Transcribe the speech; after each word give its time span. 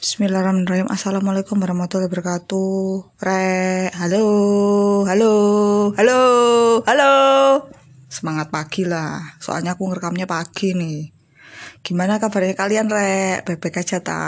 Bismillahirrahmanirrahim. 0.00 0.88
Assalamualaikum 0.88 1.60
warahmatullahi 1.60 2.08
wabarakatuh. 2.08 3.20
Re 3.20 3.92
Halo 3.92 4.24
Halo 5.04 5.34
Halo 5.92 6.20
Halo. 6.88 7.12
Semangat 8.08 8.48
pagi 8.48 8.88
lah. 8.88 9.20
Soalnya 9.44 9.76
aku 9.76 9.92
ngerekamnya 9.92 10.24
pagi 10.24 10.72
nih. 10.72 11.12
Gimana 11.84 12.16
kabarnya 12.16 12.56
kalian 12.56 12.88
Re? 12.88 13.44
Bebek 13.44 13.84
aja 13.84 14.00
ta? 14.00 14.24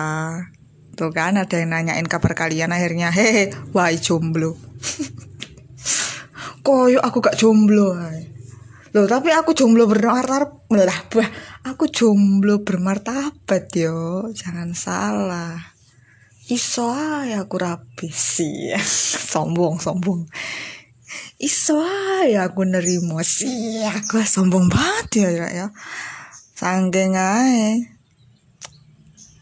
Tuh 0.92 1.08
kan 1.08 1.40
ada 1.40 1.56
yang 1.56 1.72
nanyain 1.72 2.04
kabar 2.04 2.36
kalian 2.36 2.68
akhirnya. 2.68 3.08
Hehe 3.08 3.56
Wah 3.72 3.88
jomblo. 3.96 4.60
Koyo 6.68 7.00
aku 7.00 7.24
gak 7.24 7.40
jomblo. 7.40 7.96
Loh 8.92 9.08
tapi 9.08 9.32
aku 9.32 9.56
jomblo 9.56 9.88
bermartabat 9.88 10.76
lah 10.76 11.00
aku 11.62 11.86
jomblo 11.90 12.66
bermartabat 12.66 13.70
yo. 13.74 14.30
Jangan 14.34 14.74
salah. 14.74 15.72
Iso 16.50 16.90
ya 17.22 17.46
aku 17.46 17.56
rapi 17.62 18.10
sih 18.10 18.74
sombong 19.32 19.78
sombong. 19.78 20.26
Iso 21.38 21.78
ya 22.26 22.50
aku 22.50 22.66
nerimo 22.66 23.22
sih 23.22 23.82
aku 23.86 24.22
sombong 24.26 24.66
banget 24.66 25.26
ya 25.26 25.28
ya, 25.30 25.46
ya. 25.50 25.66
sanggeng 26.52 27.18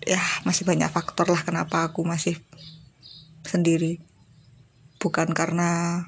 ya 0.00 0.22
masih 0.48 0.64
banyak 0.64 0.88
faktor 0.88 1.28
lah 1.28 1.40
kenapa 1.44 1.88
aku 1.88 2.04
masih 2.04 2.36
sendiri. 3.48 4.00
Bukan 5.00 5.32
karena 5.32 6.04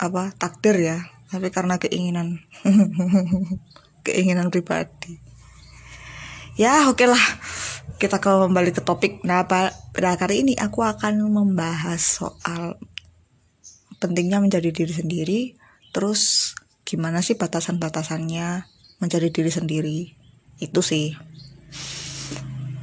apa 0.00 0.32
takdir 0.34 0.76
ya 0.80 0.98
tapi 1.28 1.48
karena 1.48 1.80
keinginan 1.80 2.44
keinginan 4.02 4.50
pribadi. 4.50 5.18
Ya 6.58 6.86
oke 6.90 7.02
okay 7.02 7.08
lah 7.08 7.24
kita 7.96 8.18
kembali 8.20 8.74
ke 8.74 8.82
topik. 8.84 9.22
Nah 9.24 9.46
pada 9.46 10.18
kali 10.18 10.44
ini 10.44 10.54
aku 10.58 10.84
akan 10.84 11.22
membahas 11.32 12.20
soal 12.22 12.76
pentingnya 14.02 14.42
menjadi 14.42 14.74
diri 14.74 14.92
sendiri 14.92 15.40
terus 15.94 16.52
gimana 16.82 17.22
sih 17.22 17.38
batasan-batasannya 17.38 18.68
menjadi 19.00 19.28
diri 19.30 19.50
sendiri. 19.54 19.98
Itu 20.60 20.84
sih. 20.84 21.14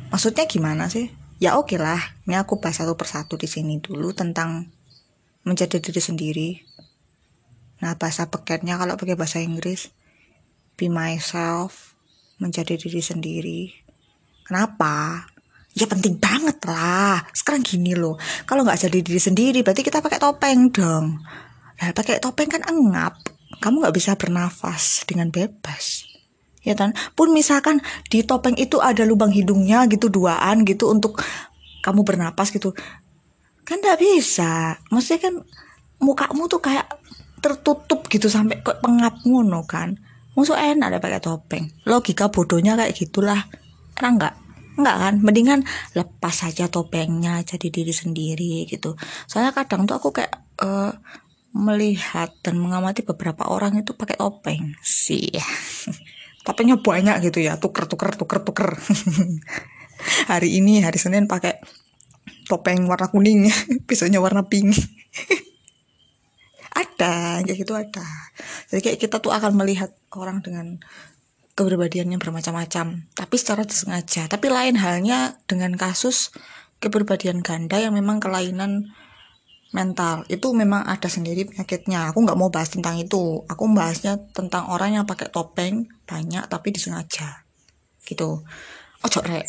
Maksudnya 0.09 0.49
gimana 0.49 0.89
sih? 0.89 1.13
Ya 1.39 1.55
oke 1.55 1.75
okay 1.75 1.79
lah 1.79 2.01
ini 2.25 2.35
aku 2.35 2.59
bahas 2.59 2.81
satu 2.81 2.99
persatu 2.99 3.39
di 3.39 3.47
sini 3.47 3.79
dulu 3.79 4.11
tentang 4.11 4.67
menjadi 5.47 5.79
diri 5.79 6.01
sendiri. 6.01 6.49
Nah, 7.79 7.95
bahasa 7.95 8.27
peketnya 8.27 8.75
kalau 8.75 8.99
pakai 8.99 9.15
bahasa 9.15 9.39
Inggris, 9.39 9.91
be 10.79 10.87
myself, 10.87 11.91
menjadi 12.39 12.79
diri 12.79 13.03
sendiri. 13.03 13.61
Kenapa? 14.47 15.27
Ya 15.75 15.85
penting 15.85 16.15
banget 16.15 16.63
lah. 16.63 17.19
Sekarang 17.35 17.61
gini 17.61 17.93
loh, 17.99 18.15
kalau 18.47 18.63
nggak 18.63 18.87
jadi 18.87 19.03
diri 19.03 19.19
sendiri, 19.19 19.59
berarti 19.59 19.83
kita 19.83 19.99
pakai 19.99 20.23
topeng 20.23 20.71
dong. 20.71 21.19
Nah, 21.79 21.91
pakai 21.91 22.23
topeng 22.23 22.47
kan 22.47 22.63
engap. 22.71 23.19
Kamu 23.59 23.83
nggak 23.83 23.95
bisa 23.95 24.15
bernafas 24.15 25.03
dengan 25.03 25.27
bebas. 25.27 26.07
Ya 26.63 26.79
kan? 26.79 26.95
Pun 27.11 27.35
misalkan 27.35 27.83
di 28.07 28.23
topeng 28.23 28.55
itu 28.55 28.79
ada 28.79 29.03
lubang 29.03 29.35
hidungnya 29.35 29.83
gitu 29.91 30.07
duaan 30.07 30.63
gitu 30.63 30.87
untuk 30.87 31.19
kamu 31.83 32.07
bernapas 32.07 32.55
gitu. 32.55 32.71
Kan 33.67 33.83
nggak 33.83 33.99
bisa. 33.99 34.79
Maksudnya 34.87 35.19
kan 35.27 35.33
mukamu 35.99 36.47
tuh 36.47 36.63
kayak 36.63 36.87
tertutup 37.39 38.07
gitu 38.11 38.27
sampai 38.27 38.59
kok 38.59 38.83
pengap 38.83 39.23
ngono 39.23 39.63
kan 39.63 39.95
musuh 40.33 40.57
enak 40.57 40.93
ada 40.93 40.99
pakai 41.01 41.21
topeng. 41.21 41.65
Logika 41.85 42.29
bodohnya 42.29 42.77
kayak 42.77 42.93
gitulah. 42.95 43.47
Karena 43.95 44.09
enggak 44.15 44.33
enggak 44.79 44.95
kan? 44.95 45.15
Mendingan 45.19 45.59
lepas 45.97 46.35
saja 46.45 46.71
topengnya 46.71 47.41
jadi 47.43 47.67
diri 47.69 47.93
sendiri 47.93 48.65
gitu. 48.69 48.95
Soalnya 49.25 49.51
kadang 49.53 49.89
tuh 49.89 49.97
aku 49.97 50.09
kayak 50.15 50.33
uh, 50.61 50.93
melihat 51.53 52.29
dan 52.45 52.61
mengamati 52.61 53.01
beberapa 53.01 53.49
orang 53.49 53.81
itu 53.81 53.97
pakai 53.97 54.17
topeng. 54.19 54.77
Sih. 54.85 55.33
Topengnya 56.45 56.79
banyak 56.79 57.29
gitu 57.29 57.43
ya. 57.43 57.59
Tuker 57.59 57.85
tuker 57.85 58.15
tuker 58.15 58.39
tuker. 58.41 58.69
Hari 60.31 60.63
ini 60.63 60.79
hari 60.79 60.95
Senin 60.95 61.27
pakai 61.27 61.59
topeng 62.47 62.87
warna 62.87 63.11
kuning. 63.11 63.51
Besoknya 63.89 64.23
warna 64.23 64.47
pink 64.47 64.71
ada 66.79 67.43
kayak 67.43 67.57
gitu 67.59 67.73
ada. 67.75 68.07
Jadi 68.71 68.79
kayak 68.79 68.99
kita 68.99 69.17
tuh 69.19 69.35
akan 69.35 69.55
melihat 69.59 69.91
orang 70.15 70.39
dengan 70.39 70.79
kepribadiannya 71.59 72.15
bermacam-macam 72.15 73.03
tapi 73.11 73.35
secara 73.35 73.67
disengaja. 73.67 74.31
Tapi 74.31 74.47
lain 74.47 74.79
halnya 74.79 75.35
dengan 75.43 75.75
kasus 75.75 76.31
kepribadian 76.79 77.43
ganda 77.43 77.75
yang 77.75 77.91
memang 77.91 78.23
kelainan 78.23 78.95
mental. 79.75 80.23
Itu 80.31 80.55
memang 80.55 80.87
ada 80.87 81.11
sendiri 81.11 81.45
penyakitnya. 81.45 82.15
Aku 82.15 82.23
nggak 82.23 82.39
mau 82.39 82.47
bahas 82.47 82.71
tentang 82.71 82.95
itu. 82.97 83.43
Aku 83.45 83.63
bahasnya 83.75 84.17
tentang 84.31 84.71
orang 84.71 84.95
yang 85.01 85.05
pakai 85.05 85.27
topeng 85.29 85.91
banyak 86.07 86.47
tapi 86.47 86.71
disengaja. 86.71 87.43
Gitu. 88.07 88.41
Ojo 89.03 89.19
rek. 89.21 89.45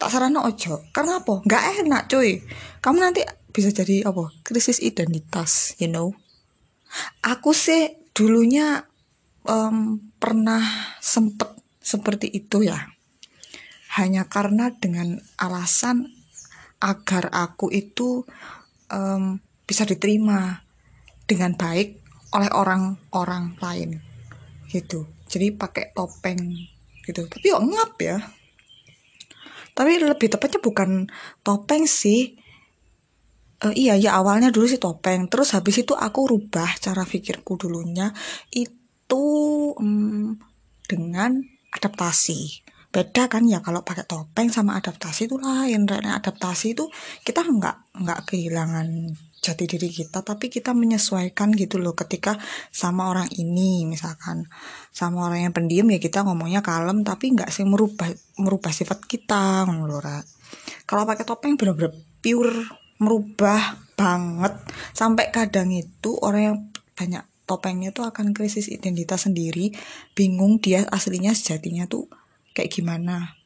Tak 0.00 0.08
sarana 0.08 0.48
ojo 0.48 0.80
karena 0.96 1.20
apa? 1.20 1.44
Nggak 1.44 1.62
enak 1.84 2.02
cuy. 2.08 2.40
Kamu 2.80 2.98
nanti 3.02 3.20
bisa 3.52 3.68
jadi 3.74 4.06
apa? 4.08 4.32
Krisis 4.46 4.80
identitas 4.80 5.76
you 5.76 5.90
know 5.90 6.14
Aku 7.22 7.54
sih 7.54 7.96
dulunya 8.16 8.84
um, 9.46 9.98
pernah 10.18 10.62
sempet 10.98 11.50
seperti 11.80 12.28
itu 12.30 12.66
ya. 12.66 12.90
Hanya 13.98 14.26
karena 14.30 14.70
dengan 14.70 15.18
alasan 15.38 16.10
agar 16.80 17.28
aku 17.34 17.68
itu 17.74 18.24
um, 18.90 19.42
bisa 19.66 19.84
diterima 19.86 20.62
dengan 21.26 21.54
baik 21.54 22.00
oleh 22.34 22.50
orang-orang 22.50 23.54
lain 23.58 23.90
gitu. 24.70 25.06
Jadi 25.30 25.54
pakai 25.54 25.94
topeng 25.94 26.38
gitu. 27.06 27.26
Tapi 27.26 27.46
kok 27.50 27.64
ngap 27.66 27.92
ya. 28.02 28.18
Tapi 29.74 30.02
lebih 30.02 30.28
tepatnya 30.30 30.60
bukan 30.60 31.06
topeng 31.46 31.86
sih, 31.86 32.34
uh, 33.64 33.74
iya 33.76 33.94
ya 33.96 34.16
awalnya 34.16 34.48
dulu 34.52 34.66
sih 34.66 34.80
topeng. 34.80 35.28
Terus 35.28 35.52
habis 35.56 35.80
itu 35.80 35.92
aku 35.96 36.26
rubah 36.28 36.76
cara 36.80 37.04
pikirku 37.04 37.56
dulunya. 37.60 38.12
Itu 38.52 39.24
um, 39.76 40.36
dengan 40.88 41.40
adaptasi. 41.72 42.68
Beda 42.90 43.30
kan 43.30 43.46
ya 43.46 43.62
kalau 43.62 43.86
pakai 43.86 44.02
topeng 44.02 44.50
sama 44.50 44.74
adaptasi 44.80 45.30
itu 45.30 45.36
lain. 45.38 45.86
Karena 45.86 46.18
adaptasi 46.18 46.74
itu 46.74 46.90
kita 47.22 47.46
nggak 47.46 48.02
nggak 48.02 48.20
kehilangan 48.26 48.88
jati 49.40 49.64
diri 49.64 49.88
kita 49.88 50.20
tapi 50.20 50.52
kita 50.52 50.76
menyesuaikan 50.76 51.56
gitu 51.56 51.80
loh 51.80 51.96
ketika 51.96 52.36
sama 52.74 53.08
orang 53.08 53.30
ini 53.38 53.86
misalkan. 53.86 54.50
Sama 54.90 55.30
orang 55.30 55.48
yang 55.48 55.54
pendiam 55.54 55.86
ya 55.88 56.02
kita 56.02 56.26
ngomongnya 56.26 56.60
kalem 56.60 57.06
tapi 57.06 57.32
nggak 57.32 57.48
sih 57.54 57.62
merubah 57.62 58.10
merubah 58.42 58.72
sifat 58.74 59.06
kita 59.06 59.64
menurut 59.70 60.02
kalau 60.86 61.06
pakai 61.06 61.22
topeng 61.22 61.54
bener-bener 61.54 61.94
pure 62.18 62.66
merubah 63.00 63.80
banget. 63.96 64.54
Sampai 64.92 65.32
kadang 65.32 65.72
itu 65.72 66.14
orang 66.20 66.42
yang 66.44 66.58
banyak 66.94 67.24
topengnya 67.48 67.90
tuh 67.90 68.06
akan 68.06 68.36
krisis 68.36 68.68
identitas 68.68 69.26
sendiri. 69.26 69.72
Bingung 70.12 70.60
dia 70.60 70.86
aslinya 70.86 71.34
sejatinya 71.34 71.88
tuh 71.88 72.06
kayak 72.52 72.70
gimana 72.70 73.40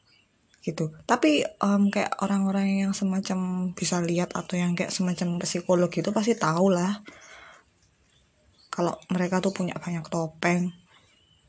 gitu. 0.61 0.91
Tapi 1.07 1.47
um, 1.63 1.87
kayak 1.87 2.19
orang-orang 2.21 2.85
yang 2.85 2.91
semacam 2.91 3.71
bisa 3.71 4.03
lihat 4.03 4.35
atau 4.35 4.59
yang 4.59 4.75
kayak 4.75 4.91
semacam 4.91 5.41
psikolog 5.41 5.89
itu 5.89 6.09
pasti 6.11 6.33
tahu 6.35 6.73
lah 6.73 7.01
kalau 8.69 8.99
mereka 9.07 9.39
tuh 9.39 9.55
punya 9.55 9.73
banyak 9.79 10.03
topeng. 10.11 10.75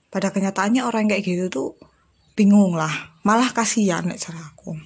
Pada 0.07 0.31
kenyataannya 0.31 0.87
orang 0.87 1.11
kayak 1.11 1.27
gitu 1.27 1.45
tuh 1.51 1.69
bingung 2.39 2.79
lah 2.79 2.93
malah 3.27 3.51
kasihan 3.51 4.07
cara 4.15 4.41
aku. 4.55 4.79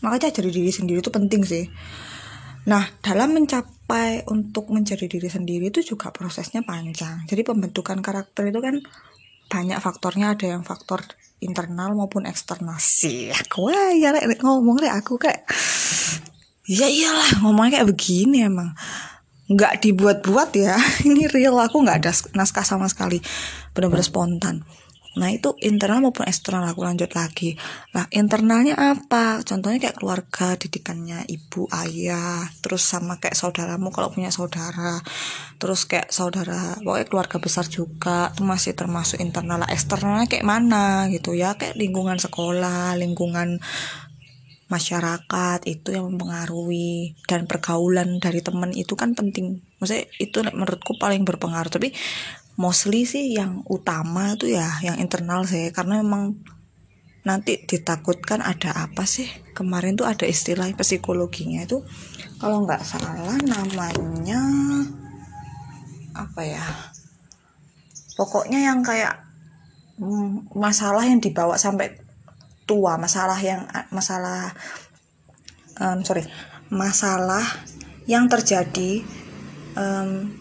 Makanya 0.00 0.30
jadi 0.30 0.50
diri 0.54 0.70
sendiri 0.70 1.02
tuh 1.02 1.12
penting 1.12 1.42
sih 1.42 1.66
Nah, 2.68 2.84
dalam 3.00 3.32
mencapai 3.32 4.28
untuk 4.28 4.68
menjadi 4.68 5.08
diri 5.08 5.32
sendiri 5.32 5.72
itu 5.72 5.80
juga 5.96 6.12
prosesnya 6.12 6.60
panjang. 6.60 7.24
Jadi 7.24 7.40
pembentukan 7.40 8.04
karakter 8.04 8.52
itu 8.52 8.60
kan 8.60 8.76
banyak 9.48 9.80
faktornya, 9.80 10.36
ada 10.36 10.46
yang 10.52 10.62
faktor 10.68 11.00
internal 11.40 11.96
maupun 11.96 12.28
eksternal 12.28 12.76
sih. 12.76 13.32
Aku 13.32 13.72
ya 13.72 14.12
ngomong 14.44 14.84
deh 14.84 14.92
aku 14.92 15.16
kayak 15.16 15.48
ya 16.68 16.84
iyalah 16.84 17.40
ngomongnya 17.40 17.80
kayak 17.80 17.88
begini 17.88 18.44
emang 18.44 18.76
nggak 19.48 19.80
dibuat-buat 19.80 20.52
ya 20.52 20.76
ini 21.08 21.24
real 21.32 21.56
aku 21.56 21.80
nggak 21.80 22.04
ada 22.04 22.12
naskah 22.36 22.68
sama 22.68 22.84
sekali 22.92 23.24
benar-benar 23.72 24.04
spontan 24.04 24.60
Nah 25.18 25.34
itu 25.34 25.58
internal 25.66 25.98
maupun 25.98 26.30
eksternal 26.30 26.62
aku 26.70 26.86
lanjut 26.86 27.10
lagi. 27.12 27.58
Nah 27.92 28.06
internalnya 28.14 28.78
apa? 28.78 29.42
Contohnya 29.42 29.82
kayak 29.82 29.98
keluarga, 29.98 30.54
didikannya 30.54 31.26
ibu, 31.26 31.66
ayah, 31.74 32.46
terus 32.62 32.86
sama 32.86 33.18
kayak 33.18 33.34
saudaramu 33.34 33.90
kalau 33.90 34.14
punya 34.14 34.30
saudara, 34.30 35.02
terus 35.58 35.84
kayak 35.90 36.14
saudara, 36.14 36.78
pokoknya 36.78 37.06
keluarga 37.10 37.36
besar 37.42 37.66
juga, 37.66 38.30
itu 38.30 38.46
masih 38.46 38.72
termasuk 38.78 39.18
internal. 39.18 39.66
Eksternalnya 39.66 40.30
kayak 40.30 40.46
mana 40.46 41.10
gitu 41.10 41.34
ya? 41.34 41.58
Kayak 41.58 41.74
lingkungan 41.74 42.22
sekolah, 42.22 42.94
lingkungan 42.94 43.58
masyarakat 44.68 45.64
itu 45.64 45.96
yang 45.96 46.12
mempengaruhi 46.12 47.16
dan 47.24 47.48
pergaulan 47.48 48.20
dari 48.20 48.44
temen 48.44 48.76
itu 48.76 48.92
kan 49.00 49.16
penting 49.16 49.64
maksudnya 49.80 50.04
itu 50.20 50.44
menurutku 50.44 51.00
paling 51.00 51.24
berpengaruh 51.24 51.72
tapi 51.72 51.96
mostly 52.58 53.06
sih 53.06 53.38
yang 53.38 53.62
utama 53.70 54.34
itu 54.34 54.50
ya 54.50 54.66
yang 54.82 54.98
internal 54.98 55.46
sih. 55.46 55.70
Karena 55.70 56.02
memang 56.02 56.42
nanti 57.22 57.62
ditakutkan 57.62 58.42
ada 58.42 58.74
apa 58.74 59.06
sih? 59.06 59.30
Kemarin 59.54 59.94
tuh 59.94 60.04
ada 60.04 60.26
istilah 60.26 60.66
psikologinya 60.74 61.62
itu 61.62 61.80
kalau 62.42 62.66
nggak 62.66 62.82
salah 62.82 63.38
namanya 63.46 64.42
apa 66.18 66.42
ya? 66.42 66.66
Pokoknya 68.18 68.58
yang 68.58 68.82
kayak 68.82 69.22
mm, 70.02 70.50
masalah 70.58 71.06
yang 71.06 71.22
dibawa 71.22 71.54
sampai 71.54 71.94
tua 72.68 73.00
masalah 73.00 73.38
yang 73.40 73.64
masalah 73.88 74.52
um, 75.80 76.04
sorry 76.04 76.28
masalah 76.68 77.42
yang 78.04 78.28
terjadi 78.28 79.00
um, 79.72 80.36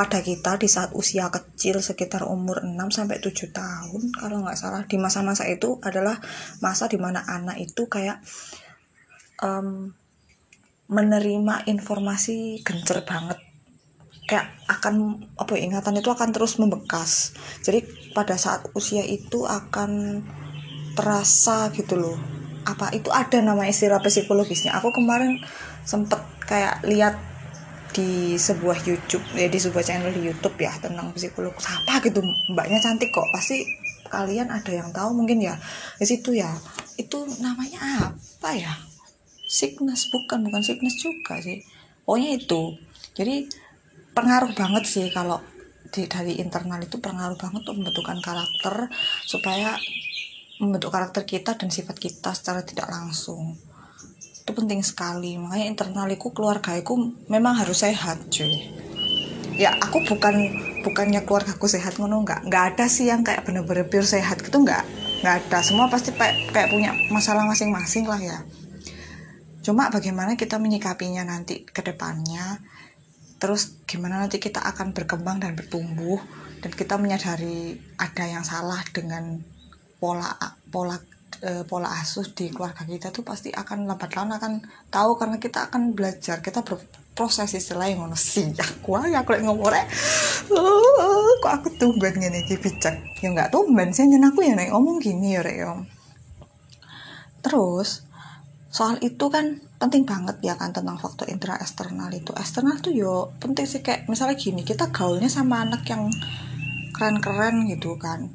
pada 0.00 0.24
kita 0.24 0.56
di 0.56 0.64
saat 0.64 0.96
usia 0.96 1.28
kecil 1.28 1.84
sekitar 1.84 2.24
umur 2.24 2.64
6 2.64 2.72
sampai 2.88 3.20
7 3.20 3.52
tahun 3.52 4.16
kalau 4.16 4.40
nggak 4.40 4.56
salah 4.56 4.88
di 4.88 4.96
masa-masa 4.96 5.44
itu 5.44 5.76
adalah 5.84 6.16
masa 6.64 6.88
di 6.88 6.96
mana 6.96 7.20
anak 7.28 7.60
itu 7.60 7.84
kayak 7.84 8.24
um, 9.44 9.92
menerima 10.88 11.68
informasi 11.68 12.64
gencer 12.64 13.04
banget. 13.04 13.44
Kayak 14.24 14.56
akan 14.72 15.20
apa 15.36 15.52
ya, 15.60 15.68
ingatan 15.68 16.00
itu 16.00 16.08
akan 16.08 16.32
terus 16.32 16.56
membekas. 16.56 17.36
Jadi 17.60 17.84
pada 18.16 18.40
saat 18.40 18.72
usia 18.72 19.04
itu 19.04 19.44
akan 19.44 20.24
terasa 20.96 21.68
gitu 21.76 22.00
loh 22.00 22.16
apa 22.64 22.92
itu 22.96 23.12
ada 23.12 23.40
nama 23.44 23.68
istilah 23.68 24.00
psikologisnya. 24.00 24.72
Aku 24.80 24.96
kemarin 24.96 25.44
sempet 25.84 26.24
kayak 26.48 26.80
lihat 26.88 27.20
di 27.90 28.38
sebuah 28.38 28.86
YouTube 28.86 29.24
ya 29.34 29.50
di 29.50 29.58
sebuah 29.58 29.82
channel 29.82 30.14
di 30.14 30.30
YouTube 30.30 30.56
ya 30.58 30.74
tentang 30.78 31.10
psikolog. 31.14 31.54
Apa 31.54 32.02
gitu? 32.06 32.22
Mbaknya 32.52 32.78
cantik 32.78 33.10
kok. 33.10 33.26
Pasti 33.34 33.66
kalian 34.10 34.50
ada 34.50 34.70
yang 34.70 34.90
tahu 34.94 35.14
mungkin 35.14 35.42
ya. 35.42 35.58
Di 35.98 36.06
situ 36.06 36.34
ya. 36.34 36.50
Itu 36.98 37.26
namanya 37.42 38.14
apa 38.14 38.50
ya? 38.54 38.72
Sickness 39.50 40.10
bukan 40.14 40.46
bukan 40.46 40.62
sickness 40.62 40.98
juga 41.02 41.42
sih. 41.42 41.62
Pokoknya 42.06 42.38
itu. 42.38 42.78
Jadi 43.14 43.50
pengaruh 44.14 44.54
banget 44.54 44.84
sih 44.86 45.06
kalau 45.10 45.42
di, 45.90 46.06
dari 46.06 46.38
internal 46.38 46.78
itu 46.82 47.02
pengaruh 47.02 47.34
banget 47.34 47.66
untuk 47.66 47.74
membentukkan 47.82 48.18
karakter 48.22 48.86
supaya 49.26 49.74
membentuk 50.62 50.92
karakter 50.92 51.26
kita 51.26 51.58
dan 51.58 51.72
sifat 51.72 51.96
kita 51.98 52.30
secara 52.36 52.62
tidak 52.62 52.86
langsung 52.86 53.58
itu 54.50 54.58
penting 54.58 54.82
sekali. 54.82 55.38
Makanya 55.38 55.70
internaliku 55.70 56.34
keluarga 56.34 56.74
aku 56.74 57.14
memang 57.30 57.54
harus 57.54 57.86
sehat 57.86 58.18
cuy. 58.34 58.50
Ya 59.54 59.78
aku 59.78 60.02
bukan 60.02 60.34
bukannya 60.82 61.22
keluarga 61.22 61.54
aku 61.54 61.70
sehat 61.70 62.02
ngono 62.02 62.26
nggak 62.26 62.50
nggak 62.50 62.64
ada 62.74 62.90
sih 62.90 63.06
yang 63.06 63.22
kayak 63.22 63.46
bener-bener 63.46 63.86
pure 63.86 64.02
sehat 64.02 64.42
gitu 64.42 64.58
nggak 64.58 64.82
nggak 65.22 65.34
ada. 65.46 65.58
Semua 65.62 65.86
pasti 65.86 66.10
kayak, 66.10 66.50
kayak 66.50 66.68
punya 66.74 66.90
masalah 67.14 67.46
masing-masing 67.46 68.10
lah 68.10 68.18
ya. 68.18 68.42
Cuma 69.62 69.86
bagaimana 69.94 70.34
kita 70.34 70.58
menyikapinya 70.58 71.22
nanti 71.22 71.62
ke 71.62 71.86
depannya 71.86 72.58
terus 73.40 73.80
gimana 73.88 74.20
nanti 74.20 74.36
kita 74.36 74.60
akan 74.60 74.92
berkembang 74.92 75.40
dan 75.40 75.56
bertumbuh 75.56 76.20
dan 76.60 76.76
kita 76.76 77.00
menyadari 77.00 77.80
ada 77.96 78.24
yang 78.28 78.44
salah 78.44 78.84
dengan 78.92 79.40
pola 79.96 80.28
pola 80.68 81.00
e, 81.40 81.64
pola 81.64 81.88
asuh 82.00 82.28
di 82.36 82.52
keluarga 82.52 82.84
kita 82.84 83.08
tuh 83.08 83.24
pasti 83.24 83.48
akan 83.50 83.88
lambat 83.88 84.12
laun 84.12 84.36
akan 84.36 84.52
tahu 84.92 85.16
karena 85.16 85.36
kita 85.40 85.72
akan 85.72 85.96
belajar 85.96 86.44
kita 86.44 86.60
berproses 86.60 87.56
istilahnya 87.56 87.96
ngono. 87.98 88.16
Sih 88.16 88.52
aku 88.54 89.00
ya 89.08 89.24
aku 89.24 89.40
ngomong 89.40 89.68
rek 89.72 89.86
oh, 90.52 91.32
kok 91.40 91.52
aku 91.60 91.68
tumben 91.80 92.14
gini 92.20 92.44
iki 92.44 92.60
bijak? 92.60 92.96
Ya 93.24 93.28
nggak 93.32 93.50
tumben 93.50 93.90
sih 93.96 94.04
nyen 94.04 94.28
aku 94.28 94.44
ya 94.44 94.52
nek 94.54 94.70
ngomong 94.70 95.00
gini 95.00 95.34
ya 95.34 95.40
rek 95.40 95.56
ya. 95.56 95.72
Terus 97.40 98.04
soal 98.70 99.02
itu 99.02 99.26
kan 99.32 99.58
penting 99.80 100.06
banget 100.06 100.38
ya 100.44 100.54
kan 100.54 100.70
tentang 100.70 101.00
faktor 101.00 101.26
intra 101.32 101.56
eksternal 101.56 102.12
itu. 102.12 102.36
Eksternal 102.36 102.78
tuh 102.84 102.92
yo 102.92 103.32
penting 103.40 103.64
sih 103.64 103.80
kayak 103.80 104.06
misalnya 104.06 104.36
gini 104.36 104.60
kita 104.62 104.92
gaulnya 104.92 105.26
sama 105.32 105.64
anak 105.64 105.88
yang 105.88 106.12
keren-keren 106.92 107.64
gitu 107.72 107.96
kan. 107.96 108.28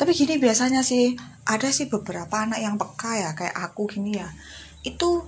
Tapi 0.00 0.16
gini 0.16 0.40
biasanya 0.40 0.80
sih 0.80 1.12
ada 1.50 1.68
sih 1.74 1.90
beberapa 1.90 2.30
anak 2.46 2.62
yang 2.62 2.78
peka 2.78 3.18
ya 3.18 3.30
kayak 3.34 3.58
aku 3.58 3.90
gini 3.90 4.22
ya. 4.22 4.30
Itu 4.86 5.26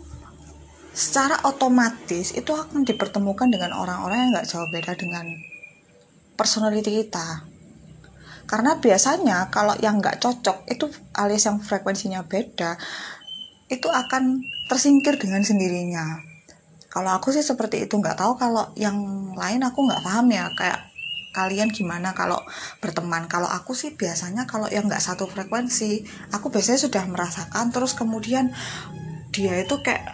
secara 0.94 1.42
otomatis 1.42 2.30
itu 2.30 2.52
akan 2.54 2.86
dipertemukan 2.86 3.50
dengan 3.50 3.74
orang-orang 3.74 4.28
yang 4.28 4.30
nggak 4.38 4.46
jauh 4.46 4.68
beda 4.70 4.94
dengan 4.94 5.26
personality 6.38 7.02
kita. 7.02 7.42
Karena 8.46 8.78
biasanya 8.78 9.50
kalau 9.50 9.74
yang 9.82 9.98
nggak 9.98 10.22
cocok 10.22 10.70
itu 10.70 10.86
alias 11.18 11.50
yang 11.50 11.58
frekuensinya 11.58 12.22
beda 12.22 12.78
itu 13.66 13.88
akan 13.88 14.44
tersingkir 14.70 15.18
dengan 15.18 15.42
sendirinya. 15.42 16.22
Kalau 16.92 17.08
aku 17.16 17.32
sih 17.32 17.40
seperti 17.40 17.88
itu 17.88 17.96
nggak 17.96 18.20
tahu 18.20 18.36
kalau 18.36 18.68
yang 18.76 18.94
lain 19.32 19.64
aku 19.64 19.88
nggak 19.88 20.04
paham 20.04 20.28
ya 20.28 20.52
kayak 20.52 20.91
kalian 21.32 21.72
gimana 21.72 22.12
kalau 22.12 22.38
berteman? 22.78 23.24
Kalau 23.26 23.48
aku 23.48 23.72
sih 23.72 23.96
biasanya 23.96 24.44
kalau 24.44 24.68
yang 24.68 24.86
nggak 24.86 25.00
satu 25.00 25.24
frekuensi 25.24 26.04
aku 26.30 26.52
biasanya 26.52 26.80
sudah 26.80 27.04
merasakan 27.08 27.72
terus 27.72 27.96
kemudian 27.96 28.52
dia 29.32 29.56
itu 29.58 29.80
kayak 29.80 30.04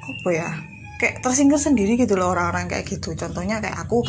apa 0.00 0.30
ya 0.32 0.50
kayak 0.96 1.20
tersingkir 1.20 1.60
sendiri 1.60 2.00
gitu 2.00 2.16
loh 2.16 2.32
orang-orang 2.32 2.66
kayak 2.72 2.88
gitu. 2.88 3.12
Contohnya 3.12 3.60
kayak 3.60 3.76
aku 3.86 4.02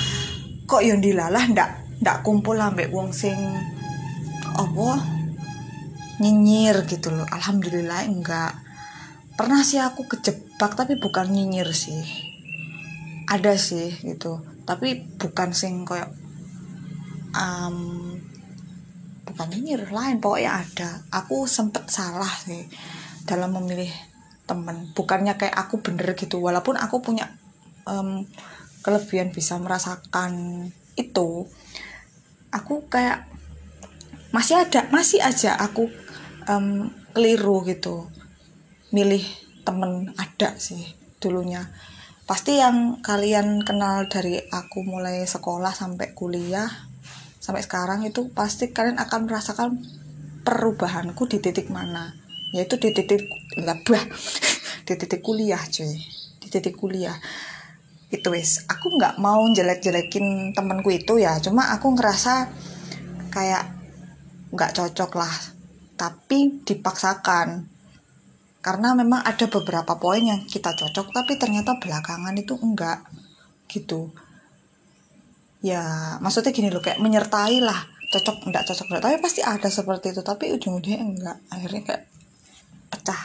kok 0.65 0.81
yang 0.81 1.03
dilalah 1.03 1.43
ndak 1.51 1.69
ndak 2.01 2.23
kumpul 2.23 2.55
ambek 2.55 2.89
wong 2.89 3.11
sing 3.11 3.35
apa 4.55 5.03
nyinyir 6.23 6.87
gitu 6.87 7.11
loh. 7.11 7.27
Alhamdulillah 7.27 8.07
enggak. 8.07 8.55
Pernah 9.35 9.61
sih 9.67 9.83
aku 9.83 10.07
kejebak 10.07 10.79
tapi 10.79 10.95
bukan 10.95 11.27
nyinyir 11.27 11.67
sih. 11.75 11.99
Ada 13.27 13.55
sih 13.55 13.95
gitu 14.03 14.50
tapi 14.65 15.03
bukan 15.17 15.51
sing 15.51 15.83
koyo 15.83 16.07
um, 17.35 18.17
bukan 19.25 19.47
nyinyir 19.51 19.89
lain 19.89 20.19
pokoknya 20.19 20.51
ada. 20.51 20.89
Aku 21.23 21.47
sempet 21.47 21.87
salah 21.87 22.29
sih 22.29 22.67
dalam 23.23 23.55
memilih 23.55 23.89
temen. 24.45 24.91
Bukannya 24.91 25.39
kayak 25.39 25.55
aku 25.55 25.79
bener 25.79 26.13
gitu 26.19 26.43
walaupun 26.43 26.75
aku 26.75 26.99
punya 26.99 27.31
um, 27.87 28.27
kelebihan 28.81 29.29
bisa 29.31 29.55
merasakan 29.61 30.67
itu 30.97 31.47
aku 32.51 32.85
kayak 32.91 33.29
masih 34.35 34.59
ada 34.59 34.89
masih 34.91 35.23
aja 35.23 35.55
aku 35.55 35.87
um, 36.49 36.91
keliru 37.15 37.63
gitu 37.63 38.11
milih 38.91 39.23
temen 39.63 40.11
ada 40.17 40.57
sih 40.57 40.81
dulunya 41.21 41.69
pasti 42.31 42.63
yang 42.63 43.03
kalian 43.03 43.59
kenal 43.67 44.07
dari 44.07 44.39
aku 44.39 44.87
mulai 44.87 45.27
sekolah 45.27 45.75
sampai 45.75 46.15
kuliah 46.15 46.71
sampai 47.43 47.59
sekarang 47.59 48.07
itu 48.07 48.31
pasti 48.31 48.71
kalian 48.71 49.03
akan 49.03 49.27
merasakan 49.27 49.83
perubahanku 50.47 51.27
di 51.27 51.43
titik 51.43 51.67
mana. 51.67 52.15
Yaitu 52.55 52.79
di 52.79 52.95
titik 52.95 53.27
lebah 53.59 53.99
di 54.87 54.93
titik 54.95 55.19
kuliah 55.19 55.59
cuy. 55.59 55.91
Di 56.39 56.47
titik 56.47 56.79
kuliah. 56.79 57.19
Itu 58.07 58.31
wis. 58.31 58.63
Aku 58.63 58.95
nggak 58.95 59.19
mau 59.19 59.43
jelek-jelekin 59.51 60.55
temenku 60.55 60.87
itu 60.87 61.19
ya. 61.19 61.35
Cuma 61.43 61.75
aku 61.75 61.99
ngerasa 61.99 62.47
kayak 63.27 63.75
nggak 64.55 64.71
cocok 64.71 65.11
lah. 65.19 65.35
Tapi 65.99 66.63
dipaksakan 66.63 67.67
karena 68.61 68.93
memang 68.93 69.25
ada 69.25 69.49
beberapa 69.49 69.97
poin 69.97 70.21
yang 70.21 70.45
kita 70.45 70.77
cocok 70.77 71.09
tapi 71.09 71.35
ternyata 71.41 71.81
belakangan 71.81 72.37
itu 72.37 72.53
enggak 72.61 73.01
gitu. 73.65 74.13
Ya 75.65 76.15
maksudnya 76.21 76.53
gini 76.53 76.69
loh 76.69 76.81
kayak 76.81 77.01
menyertai 77.01 77.57
lah 77.57 77.89
cocok 78.13 78.45
enggak 78.45 78.69
cocok 78.69 78.85
enggak. 78.93 79.03
Tapi 79.09 79.15
pasti 79.17 79.41
ada 79.41 79.69
seperti 79.69 80.13
itu 80.13 80.21
tapi 80.21 80.53
ujung-ujungnya 80.53 81.01
enggak. 81.01 81.37
Akhirnya 81.49 81.81
kayak 81.89 82.03
pecah 82.93 83.21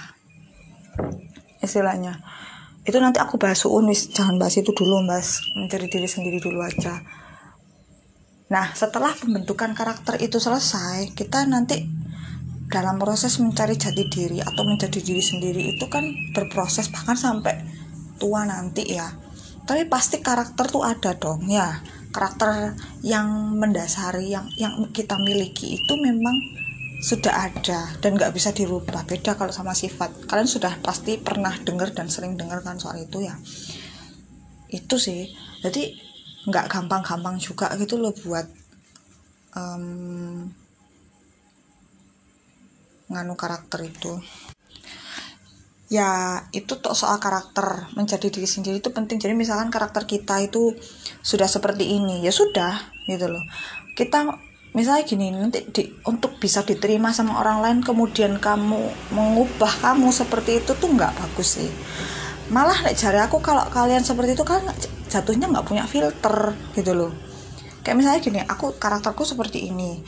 istilahnya. 1.60 2.16
Itu 2.86 2.96
nanti 3.02 3.20
aku 3.20 3.36
bahas 3.36 3.66
unis 3.68 4.08
jangan 4.16 4.40
bahas 4.40 4.56
itu 4.56 4.72
dulu 4.72 5.04
bahas 5.04 5.44
mencari 5.52 5.92
diri 5.92 6.08
sendiri 6.08 6.40
dulu 6.40 6.64
aja. 6.64 7.04
Nah 8.48 8.72
setelah 8.72 9.12
pembentukan 9.12 9.76
karakter 9.76 10.16
itu 10.22 10.40
selesai 10.40 11.12
kita 11.12 11.44
nanti 11.44 11.95
dalam 12.66 12.98
proses 12.98 13.38
mencari 13.38 13.78
jati 13.78 14.10
diri 14.10 14.38
atau 14.42 14.66
menjadi 14.66 14.98
diri 14.98 15.22
sendiri 15.22 15.78
itu 15.78 15.86
kan 15.86 16.02
berproses 16.34 16.90
bahkan 16.90 17.14
sampai 17.14 17.62
tua 18.18 18.42
nanti 18.42 18.96
ya. 18.96 19.06
Tapi 19.66 19.86
pasti 19.90 20.22
karakter 20.22 20.70
tuh 20.70 20.82
ada 20.82 21.14
dong 21.14 21.46
ya. 21.46 21.82
Karakter 22.10 22.74
yang 23.02 23.58
mendasari 23.58 24.30
yang 24.30 24.46
yang 24.56 24.88
kita 24.90 25.18
miliki 25.18 25.78
itu 25.78 25.92
memang 25.98 26.34
sudah 27.02 27.50
ada 27.50 27.92
dan 28.00 28.16
nggak 28.16 28.32
bisa 28.34 28.50
dirubah. 28.50 29.04
Beda 29.04 29.36
kalau 29.36 29.52
sama 29.52 29.76
sifat. 29.76 30.26
Kalian 30.26 30.48
sudah 30.48 30.80
pasti 30.80 31.18
pernah 31.20 31.52
dengar 31.60 31.92
dan 31.92 32.08
sering 32.10 32.34
dengar 32.34 32.62
kan 32.64 32.80
soal 32.80 32.98
itu 32.98 33.22
ya. 33.26 33.36
Itu 34.70 34.96
sih. 34.98 35.28
Jadi 35.60 35.92
nggak 36.46 36.66
gampang-gampang 36.70 37.36
juga 37.42 37.74
gitu 37.74 37.98
loh 37.98 38.14
buat 38.22 38.46
um, 39.58 40.46
nganu 43.10 43.34
karakter 43.38 43.86
itu. 43.86 44.18
Ya 45.86 46.42
itu 46.50 46.82
tuh 46.82 46.98
soal 46.98 47.22
karakter 47.22 47.86
menjadi 47.94 48.26
diri 48.26 48.48
sendiri 48.50 48.82
itu 48.82 48.90
penting. 48.90 49.22
Jadi 49.22 49.38
misalkan 49.38 49.70
karakter 49.70 50.02
kita 50.02 50.42
itu 50.42 50.74
sudah 51.22 51.46
seperti 51.46 51.94
ini 51.94 52.26
ya 52.26 52.34
sudah 52.34 52.90
gitu 53.06 53.30
loh. 53.30 53.42
Kita 53.94 54.26
misalnya 54.74 55.06
gini 55.06 55.32
nanti 55.32 55.64
di, 55.70 55.88
untuk 56.04 56.36
bisa 56.42 56.66
diterima 56.66 57.14
sama 57.14 57.40
orang 57.40 57.64
lain 57.64 57.78
kemudian 57.80 58.36
kamu 58.36 58.92
mengubah 59.14 59.72
kamu 59.80 60.12
seperti 60.12 60.60
itu 60.60 60.74
tuh 60.74 60.90
nggak 60.90 61.14
bagus 61.14 61.62
sih. 61.62 61.70
Malah 62.50 62.82
nek 62.82 62.98
cari 62.98 63.18
aku 63.22 63.38
kalau 63.38 63.64
kalian 63.70 64.02
seperti 64.02 64.34
itu 64.34 64.42
kan 64.42 64.66
jatuhnya 65.06 65.46
nggak 65.46 65.66
punya 65.66 65.86
filter 65.86 66.54
gitu 66.74 66.92
loh. 66.98 67.14
Kayak 67.86 67.96
misalnya 68.02 68.20
gini 68.20 68.40
aku 68.42 68.74
karakterku 68.74 69.22
seperti 69.22 69.70
ini. 69.70 70.02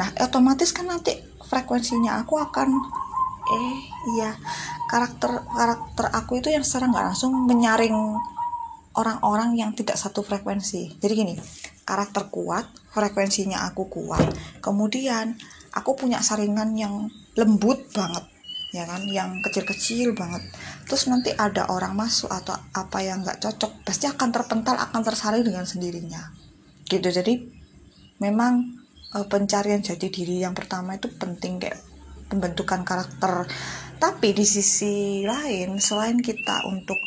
Nah 0.00 0.08
otomatis 0.24 0.72
kan 0.72 0.88
nanti 0.88 1.33
frekuensinya 1.46 2.20
aku 2.24 2.40
akan 2.40 2.68
eh 3.44 3.76
iya 4.16 4.32
karakter 4.88 5.44
karakter 5.44 6.06
aku 6.12 6.40
itu 6.40 6.48
yang 6.48 6.64
secara 6.64 6.88
nggak 6.88 7.06
langsung 7.12 7.32
menyaring 7.44 7.94
orang-orang 8.96 9.58
yang 9.58 9.70
tidak 9.76 10.00
satu 10.00 10.24
frekuensi 10.24 10.96
jadi 10.96 11.12
gini 11.12 11.34
karakter 11.84 12.32
kuat, 12.32 12.66
frekuensinya 12.90 13.68
aku 13.68 13.86
kuat. 13.92 14.24
Kemudian 14.64 15.36
aku 15.76 15.94
punya 15.94 16.24
saringan 16.24 16.72
yang 16.74 17.12
lembut 17.36 17.92
banget, 17.92 18.24
ya 18.72 18.88
kan, 18.88 19.04
yang 19.04 19.38
kecil-kecil 19.44 20.16
banget. 20.16 20.42
Terus 20.88 21.06
nanti 21.12 21.30
ada 21.36 21.68
orang 21.68 21.94
masuk 21.94 22.32
atau 22.32 22.56
apa 22.72 22.98
yang 23.04 23.22
nggak 23.22 23.38
cocok, 23.44 23.84
pasti 23.84 24.08
akan 24.08 24.32
terpental, 24.32 24.80
akan 24.80 25.00
tersaring 25.04 25.44
dengan 25.44 25.68
sendirinya. 25.68 26.32
Gitu. 26.88 27.04
Jadi 27.04 27.34
memang 28.18 28.83
e, 29.14 29.18
pencarian 29.30 29.78
jati 29.78 30.10
diri 30.10 30.42
yang 30.42 30.52
pertama 30.52 30.98
itu 30.98 31.06
penting 31.14 31.62
kayak 31.62 31.78
pembentukan 32.28 32.82
karakter. 32.82 33.46
Tapi 34.02 34.34
di 34.34 34.42
sisi 34.44 35.22
lain, 35.22 35.78
selain 35.78 36.18
kita 36.18 36.66
untuk 36.66 36.98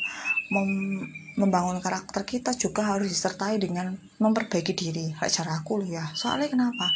mem 0.50 1.04
membangun 1.38 1.78
karakter 1.78 2.26
kita 2.26 2.58
juga 2.58 2.98
harus 2.98 3.14
disertai 3.14 3.62
dengan 3.62 3.94
memperbaiki 4.18 4.74
diri. 4.74 5.14
Kayak 5.14 5.34
cara 5.38 5.52
aku 5.62 5.86
loh 5.86 5.90
ya. 5.94 6.10
Soalnya 6.18 6.50
kenapa? 6.50 6.90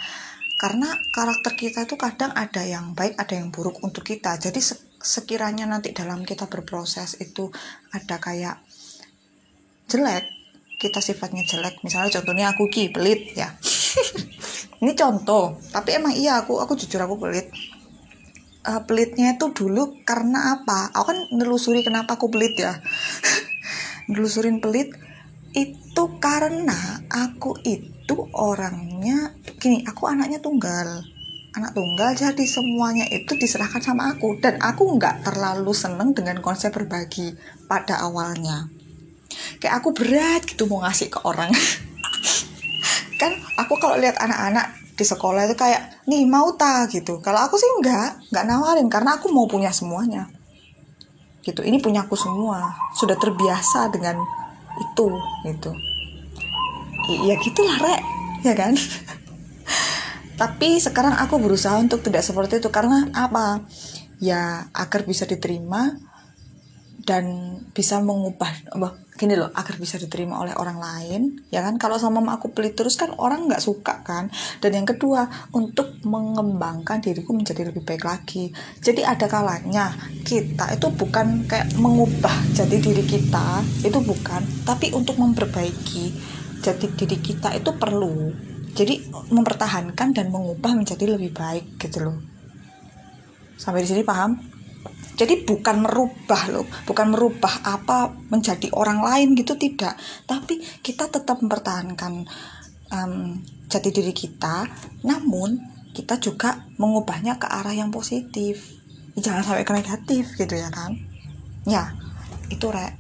Karena 0.58 0.90
karakter 1.14 1.54
kita 1.54 1.86
itu 1.86 1.94
kadang 1.94 2.34
ada 2.34 2.66
yang 2.66 2.98
baik 2.98 3.22
ada 3.22 3.38
yang 3.38 3.54
buruk 3.54 3.78
untuk 3.86 4.02
kita. 4.02 4.42
Jadi 4.42 4.58
sekiranya 4.98 5.70
nanti 5.70 5.94
dalam 5.94 6.26
kita 6.26 6.50
berproses 6.50 7.22
itu 7.22 7.54
ada 7.94 8.18
kayak 8.18 8.58
jelek 9.86 10.26
kita 10.82 10.98
sifatnya 10.98 11.46
jelek. 11.46 11.86
Misalnya 11.86 12.10
contohnya 12.18 12.46
aku 12.58 12.66
ki 12.66 12.90
pelit 12.90 13.38
ya 13.38 13.54
ini 14.82 14.94
contoh 14.98 15.60
tapi 15.70 15.96
emang 15.98 16.14
iya 16.16 16.42
aku 16.42 16.58
aku 16.60 16.74
jujur 16.78 17.02
aku 17.02 17.18
pelit. 17.22 17.48
Uh, 18.62 18.78
pelitnya 18.86 19.34
itu 19.34 19.50
dulu 19.58 20.06
karena 20.06 20.54
apa? 20.54 20.94
Aku 20.94 21.10
kan 21.10 21.20
nelusuri 21.34 21.82
kenapa 21.82 22.22
aku 22.22 22.30
pelit 22.30 22.54
ya. 22.62 22.78
Nelusurin 24.12 24.62
pelit 24.62 24.94
itu 25.58 26.04
karena 26.22 27.02
aku 27.10 27.58
itu 27.66 28.16
orangnya 28.38 29.34
gini 29.58 29.82
aku 29.82 30.06
anaknya 30.06 30.38
tunggal. 30.46 31.02
Anak 31.52 31.74
tunggal 31.74 32.14
jadi 32.16 32.46
semuanya 32.48 33.10
itu 33.10 33.34
diserahkan 33.34 33.82
sama 33.82 34.14
aku. 34.14 34.38
Dan 34.38 34.62
aku 34.62 34.94
nggak 34.94 35.26
terlalu 35.26 35.74
seneng 35.74 36.14
dengan 36.14 36.38
konsep 36.40 36.70
berbagi 36.70 37.34
pada 37.66 38.06
awalnya. 38.06 38.70
Kayak 39.58 39.82
aku 39.82 39.90
berat 39.92 40.46
gitu 40.46 40.70
mau 40.70 40.86
ngasih 40.86 41.10
ke 41.10 41.20
orang 41.26 41.50
kan 43.22 43.38
aku 43.62 43.78
kalau 43.78 44.02
lihat 44.02 44.18
anak-anak 44.18 44.74
di 44.98 45.06
sekolah 45.06 45.46
itu 45.46 45.54
kayak 45.54 46.06
nih 46.10 46.26
mau 46.26 46.50
ta? 46.58 46.90
gitu. 46.90 47.22
Kalau 47.22 47.46
aku 47.46 47.62
sih 47.62 47.70
nggak 47.82 48.34
nggak 48.34 48.46
nawarin 48.50 48.90
karena 48.90 49.22
aku 49.22 49.30
mau 49.30 49.46
punya 49.46 49.70
semuanya. 49.70 50.26
Gitu 51.46 51.62
ini 51.62 51.78
punya 51.78 52.06
aku 52.06 52.18
semua. 52.18 52.74
Sudah 52.98 53.18
terbiasa 53.18 53.94
dengan 53.94 54.18
itu 54.82 55.08
gitu. 55.46 55.72
Ya 57.30 57.38
gitulah 57.38 57.78
rek. 57.78 58.02
Ya 58.42 58.54
kan? 58.58 58.74
Tapi 60.42 60.82
sekarang 60.82 61.14
aku 61.22 61.38
berusaha 61.38 61.78
untuk 61.78 62.02
tidak 62.02 62.26
seperti 62.26 62.58
itu 62.58 62.74
karena 62.74 63.06
apa? 63.14 63.62
Ya 64.18 64.70
agar 64.74 65.06
bisa 65.06 65.30
diterima 65.30 65.98
dan 67.12 67.60
bisa 67.76 68.00
mengubah 68.00 68.48
gini 69.20 69.36
loh 69.36 69.52
agar 69.52 69.76
bisa 69.76 70.00
diterima 70.00 70.40
oleh 70.40 70.56
orang 70.56 70.80
lain 70.80 71.44
ya 71.52 71.60
kan? 71.60 71.76
Kalau 71.76 72.00
sama 72.00 72.24
aku 72.32 72.56
pelit 72.56 72.80
terus 72.80 72.96
kan 72.96 73.12
orang 73.20 73.52
nggak 73.52 73.60
suka 73.60 74.00
kan? 74.00 74.32
Dan 74.64 74.80
yang 74.80 74.88
kedua 74.88 75.28
untuk 75.52 76.00
mengembangkan 76.08 77.04
diriku 77.04 77.36
menjadi 77.36 77.68
lebih 77.68 77.84
baik 77.84 78.08
lagi. 78.08 78.56
Jadi 78.80 79.04
ada 79.04 79.28
kalanya 79.28 79.92
kita 80.24 80.72
itu 80.72 80.88
bukan 80.96 81.52
kayak 81.52 81.76
mengubah 81.76 82.32
jadi 82.56 82.80
diri 82.80 83.04
kita 83.04 83.60
itu 83.84 84.00
bukan. 84.00 84.64
Tapi 84.64 84.96
untuk 84.96 85.20
memperbaiki 85.20 86.16
jadi 86.64 86.88
diri 86.96 87.20
kita 87.20 87.52
itu 87.60 87.76
perlu. 87.76 88.32
Jadi 88.72 89.12
mempertahankan 89.12 90.16
dan 90.16 90.32
mengubah 90.32 90.72
menjadi 90.80 91.12
lebih 91.12 91.36
baik 91.36 91.76
gitu 91.76 92.08
loh. 92.08 92.24
Sampai 93.60 93.84
di 93.84 93.92
sini 93.92 94.08
paham 94.08 94.61
jadi 95.22 95.46
bukan 95.46 95.86
merubah 95.86 96.50
loh 96.50 96.66
bukan 96.90 97.14
merubah 97.14 97.62
apa 97.62 98.10
menjadi 98.34 98.74
orang 98.74 99.06
lain 99.06 99.38
gitu 99.38 99.54
tidak. 99.54 99.94
Tapi 100.26 100.58
kita 100.82 101.14
tetap 101.14 101.46
mempertahankan 101.46 102.26
um, 102.90 103.38
jati 103.70 103.94
diri 103.94 104.18
kita 104.18 104.66
namun 105.06 105.62
kita 105.94 106.18
juga 106.18 106.66
mengubahnya 106.82 107.38
ke 107.38 107.46
arah 107.46 107.76
yang 107.76 107.94
positif. 107.94 108.82
Jangan 109.14 109.46
sampai 109.46 109.62
ke 109.62 109.74
negatif 109.78 110.34
gitu 110.34 110.58
ya 110.58 110.74
kan? 110.74 110.98
Ya 111.70 111.94
itu 112.50 112.66
rek. 112.74 112.98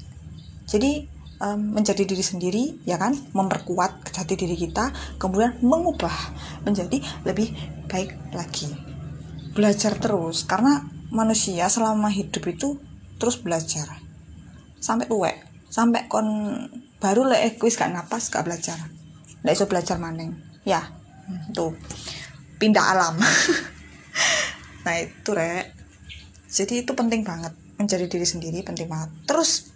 Jadi 0.69 1.09
um, 1.41 1.73
menjadi 1.73 2.05
diri 2.05 2.21
sendiri 2.21 2.85
ya 2.85 3.01
kan? 3.01 3.17
Memperkuat 3.33 4.13
jati 4.13 4.37
diri 4.37 4.53
kita 4.53 4.93
kemudian 5.17 5.57
mengubah 5.65 6.13
menjadi 6.69 7.01
lebih 7.25 7.49
baik 7.89 8.13
lagi. 8.37 8.69
Belajar 9.57 9.97
terus 9.97 10.45
karena 10.45 11.00
manusia 11.11 11.67
selama 11.67 12.07
hidup 12.09 12.47
itu 12.47 12.79
terus 13.19 13.37
belajar. 13.37 13.99
Sampai 14.81 15.05
tuwek 15.05 15.37
sampai 15.71 16.11
kon 16.11 16.27
baru 16.99 17.23
le 17.27 17.55
kuis 17.55 17.77
gak 17.77 17.91
napas 17.91 18.31
gak 18.33 18.47
belajar. 18.47 18.79
Nggak 19.45 19.53
iso 19.53 19.65
belajar 19.67 19.99
maning. 19.99 20.33
Ya 20.65 20.89
tuh 21.53 21.75
pindah 22.57 22.85
alam. 22.95 23.15
Nah 24.81 24.97
itu 24.97 25.29
rek. 25.37 25.77
Jadi 26.49 26.81
itu 26.81 26.97
penting 26.97 27.21
banget. 27.21 27.53
Menjadi 27.77 28.09
diri 28.09 28.25
sendiri 28.25 28.65
penting 28.65 28.89
banget. 28.89 29.13
Terus 29.29 29.69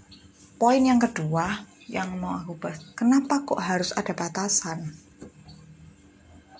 poin 0.57 0.81
yang 0.81 0.97
kedua 0.97 1.61
yang 1.85 2.17
mau 2.17 2.41
aku 2.41 2.57
bahas 2.57 2.81
kenapa 2.97 3.45
kok 3.45 3.61
harus 3.61 3.93
ada 3.93 4.17
batasan 4.17 4.89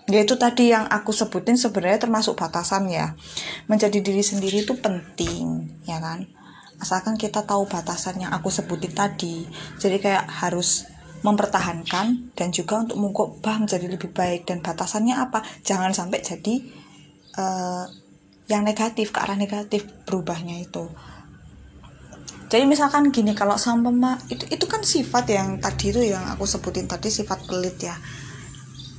yaitu 0.05 0.37
tadi 0.37 0.69
yang 0.69 0.85
aku 0.85 1.09
sebutin 1.09 1.57
sebenarnya 1.57 2.05
termasuk 2.05 2.37
batasan 2.37 2.85
ya. 2.89 3.17
Menjadi 3.65 4.01
diri 4.05 4.21
sendiri 4.21 4.61
itu 4.61 4.77
penting 4.77 5.65
ya 5.89 5.97
kan? 5.97 6.29
Asalkan 6.77 7.17
kita 7.17 7.41
tahu 7.41 7.65
batasan 7.65 8.21
yang 8.21 8.29
aku 8.29 8.53
sebutin 8.53 8.93
tadi. 8.93 9.49
Jadi 9.81 9.97
kayak 9.97 10.29
harus 10.29 10.85
mempertahankan 11.25 12.37
dan 12.37 12.53
juga 12.53 12.85
untuk 12.85 13.01
mengubah 13.01 13.65
menjadi 13.65 13.89
lebih 13.89 14.13
baik. 14.13 14.45
Dan 14.45 14.61
batasannya 14.61 15.17
apa? 15.17 15.41
Jangan 15.65 15.89
sampai 15.89 16.21
jadi 16.21 16.61
uh, 17.41 17.85
yang 18.45 18.61
negatif 18.61 19.09
ke 19.09 19.17
arah 19.17 19.33
negatif 19.33 19.89
berubahnya 20.05 20.61
itu. 20.61 20.85
Jadi 22.45 22.69
misalkan 22.69 23.09
gini 23.09 23.33
kalau 23.33 23.57
sama 23.57 24.21
itu 24.29 24.45
itu 24.53 24.65
kan 24.69 24.85
sifat 24.85 25.25
yang 25.33 25.57
tadi 25.57 25.89
itu 25.89 26.13
yang 26.13 26.29
aku 26.29 26.45
sebutin 26.45 26.85
tadi 26.85 27.09
sifat 27.09 27.41
pelit 27.49 27.81
ya 27.81 27.97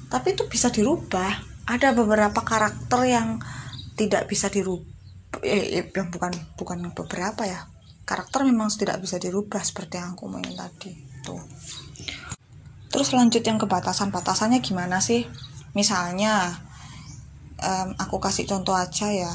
tapi 0.07 0.35
itu 0.35 0.47
bisa 0.47 0.71
dirubah. 0.71 1.55
Ada 1.67 1.91
beberapa 1.99 2.47
karakter 2.47 3.11
yang 3.11 3.43
tidak 3.99 4.31
bisa 4.31 4.47
dirubah 4.47 4.87
eh, 5.43 5.83
eh, 5.83 5.85
yang 5.91 6.09
bukan 6.15 6.33
bukan 6.55 6.79
beberapa 6.95 7.43
ya. 7.43 7.67
Karakter 8.07 8.47
memang 8.47 8.71
tidak 8.71 9.03
bisa 9.03 9.19
dirubah 9.19 9.59
seperti 9.67 9.99
yang 9.99 10.15
aku 10.15 10.31
main 10.31 10.47
tadi 10.55 10.95
tuh. 11.27 11.43
Terus 12.87 13.11
lanjut 13.11 13.43
yang 13.43 13.59
ke 13.59 13.67
batasan-batasannya 13.67 14.63
gimana 14.63 15.03
sih? 15.03 15.27
Misalnya 15.75 16.55
um, 17.59 17.89
aku 17.99 18.23
kasih 18.23 18.47
contoh 18.47 18.79
aja 18.79 19.11
ya. 19.11 19.35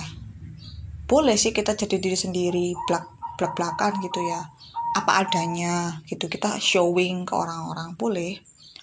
Boleh 1.04 1.36
sih 1.36 1.52
kita 1.52 1.76
jadi 1.76 2.00
diri 2.00 2.16
sendiri 2.16 2.68
blak 2.88 3.36
blak 3.36 3.54
belakan 3.60 4.00
gitu 4.00 4.24
ya. 4.24 4.48
Apa 4.96 5.28
adanya 5.28 6.00
gitu 6.08 6.32
kita 6.32 6.56
showing 6.64 7.28
ke 7.28 7.36
orang-orang 7.36 8.00
boleh 8.00 8.40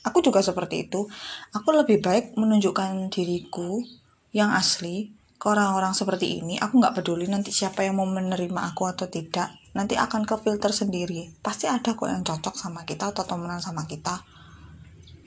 Aku 0.08 0.24
juga 0.24 0.40
seperti 0.40 0.88
itu. 0.88 1.04
Aku 1.52 1.68
lebih 1.76 2.00
baik 2.00 2.34
menunjukkan 2.40 3.12
diriku 3.12 3.84
yang 4.32 4.52
asli 4.56 5.12
ke 5.38 5.46
orang-orang 5.46 5.94
seperti 5.94 6.42
ini. 6.42 6.58
Aku 6.58 6.82
nggak 6.82 6.98
peduli 6.98 7.30
nanti 7.30 7.54
siapa 7.54 7.86
yang 7.86 8.00
mau 8.00 8.08
menerima 8.08 8.74
aku 8.74 8.90
atau 8.90 9.06
tidak. 9.06 9.54
Nanti 9.76 9.94
akan 9.94 10.26
ke 10.26 10.34
filter 10.42 10.74
sendiri. 10.74 11.30
Pasti 11.38 11.70
ada 11.70 11.94
kok 11.94 12.08
yang 12.10 12.26
cocok 12.26 12.54
sama 12.58 12.82
kita 12.82 13.14
atau 13.14 13.22
temenan 13.22 13.62
sama 13.62 13.86
kita. 13.86 14.18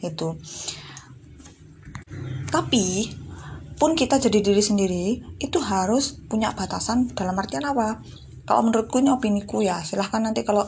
Itu. 0.04 0.36
Tapi 2.52 3.08
pun 3.80 3.96
kita 3.96 4.20
jadi 4.20 4.44
diri 4.44 4.62
sendiri 4.62 5.06
itu 5.40 5.58
harus 5.58 6.20
punya 6.28 6.52
batasan 6.52 7.16
dalam 7.16 7.34
artian 7.40 7.64
apa? 7.64 8.04
Kalau 8.44 8.68
menurutku 8.68 9.00
ini 9.00 9.10
opiniku 9.10 9.64
ya 9.64 9.80
silahkan 9.80 10.20
nanti 10.20 10.44
kalau 10.44 10.68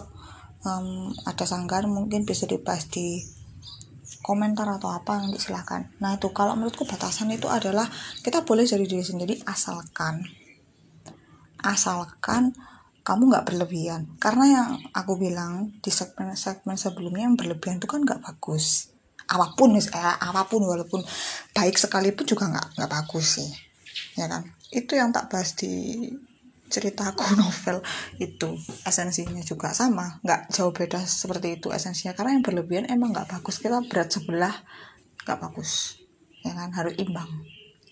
um, 0.63 1.11
ada 1.27 1.43
sanggahan 1.43 1.91
mungkin 1.91 2.23
bisa 2.23 2.47
dibahas 2.47 2.87
di 2.87 3.19
komentar 4.23 4.65
atau 4.65 4.89
apa 4.89 5.19
nanti 5.19 5.37
silahkan. 5.37 5.83
Nah 5.99 6.15
itu 6.15 6.31
kalau 6.31 6.55
menurutku 6.55 6.87
batasan 6.87 7.29
itu 7.35 7.51
adalah 7.51 7.85
kita 8.23 8.47
boleh 8.47 8.63
jadi 8.63 8.87
diri 8.87 9.03
sendiri 9.03 9.35
asalkan 9.43 10.23
asalkan 11.63 12.55
kamu 13.03 13.35
nggak 13.35 13.45
berlebihan. 13.51 14.07
Karena 14.19 14.45
yang 14.47 14.69
aku 14.95 15.19
bilang 15.19 15.75
di 15.83 15.91
segmen-segmen 15.91 16.79
sebelumnya 16.79 17.27
yang 17.27 17.35
berlebihan 17.35 17.79
itu 17.79 17.87
kan 17.87 18.03
nggak 18.03 18.23
bagus. 18.23 18.95
Apa 19.27 19.55
pun 19.55 19.75
eh, 19.75 19.83
apa 20.19 20.47
pun 20.47 20.63
walaupun 20.63 21.03
baik 21.55 21.75
sekalipun 21.75 22.23
juga 22.27 22.47
nggak 22.47 22.79
nggak 22.79 22.91
bagus 22.91 23.39
sih. 23.39 23.49
Ya 24.15 24.31
kan? 24.31 24.47
Itu 24.71 24.95
yang 24.95 25.11
tak 25.11 25.27
bahas 25.31 25.55
di 25.59 26.07
ceritaku 26.73 27.21
novel 27.41 27.85
itu 28.17 28.57
esensinya 28.81 29.45
juga 29.45 29.69
sama 29.77 30.17
nggak 30.25 30.49
jauh 30.49 30.73
beda 30.73 31.05
seperti 31.05 31.61
itu 31.61 31.69
esensinya. 31.69 32.17
Karena 32.17 32.33
yang 32.33 32.41
berlebihan 32.41 32.89
emang 32.89 33.13
nggak 33.13 33.29
bagus 33.29 33.61
kita 33.61 33.77
berat 33.85 34.09
sebelah 34.09 34.65
nggak 35.21 35.37
bagus. 35.37 36.01
Ya 36.41 36.57
kan? 36.57 36.73
Harus 36.73 36.97
imbang. 36.97 37.29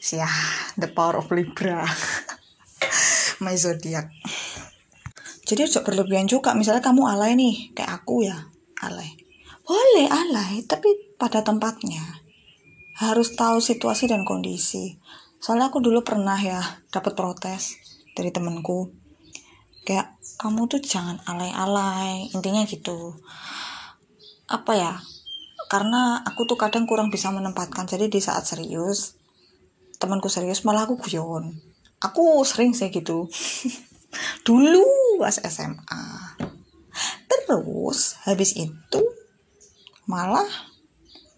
Sia 0.01 0.25
the 0.81 0.89
power 0.89 1.21
of 1.21 1.29
libra. 1.29 1.85
My 3.45 3.53
zodiac. 3.53 4.09
Jadi 5.45 5.69
juga 5.69 5.85
berlebihan 5.85 6.25
juga. 6.25 6.57
Misalnya 6.57 6.81
kamu 6.81 7.05
alay 7.05 7.37
nih 7.37 7.77
kayak 7.77 8.01
aku 8.01 8.25
ya 8.25 8.49
alay. 8.81 9.13
Boleh 9.61 10.09
alay 10.09 10.65
tapi 10.65 11.13
pada 11.21 11.45
tempatnya. 11.45 12.01
Harus 12.97 13.33
tahu 13.33 13.61
situasi 13.61 14.09
dan 14.09 14.25
kondisi. 14.25 14.97
Soalnya 15.41 15.73
aku 15.73 15.81
dulu 15.81 16.05
pernah 16.05 16.37
ya 16.37 16.61
dapat 16.93 17.17
protes 17.17 17.81
dari 18.17 18.29
temenku 18.33 18.91
kayak 19.85 20.15
kamu 20.37 20.65
tuh 20.69 20.81
jangan 20.81 21.21
alay-alay 21.25 22.29
intinya 22.33 22.65
gitu. 22.65 23.17
Apa 24.49 24.73
ya 24.73 24.93
karena 25.71 26.19
aku 26.27 26.43
tuh 26.49 26.57
kadang 26.59 26.83
kurang 26.89 27.13
bisa 27.13 27.31
menempatkan. 27.31 27.87
Jadi 27.87 28.11
di 28.11 28.19
saat 28.19 28.43
serius 28.43 29.15
temanku 30.01 30.27
serius 30.27 30.65
malah 30.65 30.89
aku 30.89 30.97
guyon. 30.97 31.55
Aku 32.01 32.41
sering 32.43 32.73
sih 32.73 32.89
gitu. 32.89 33.29
Dulu 34.47 34.85
pas 35.21 35.37
SMA 35.37 36.03
terus 37.29 38.19
habis 38.27 38.55
itu 38.55 39.01
malah 40.07 40.47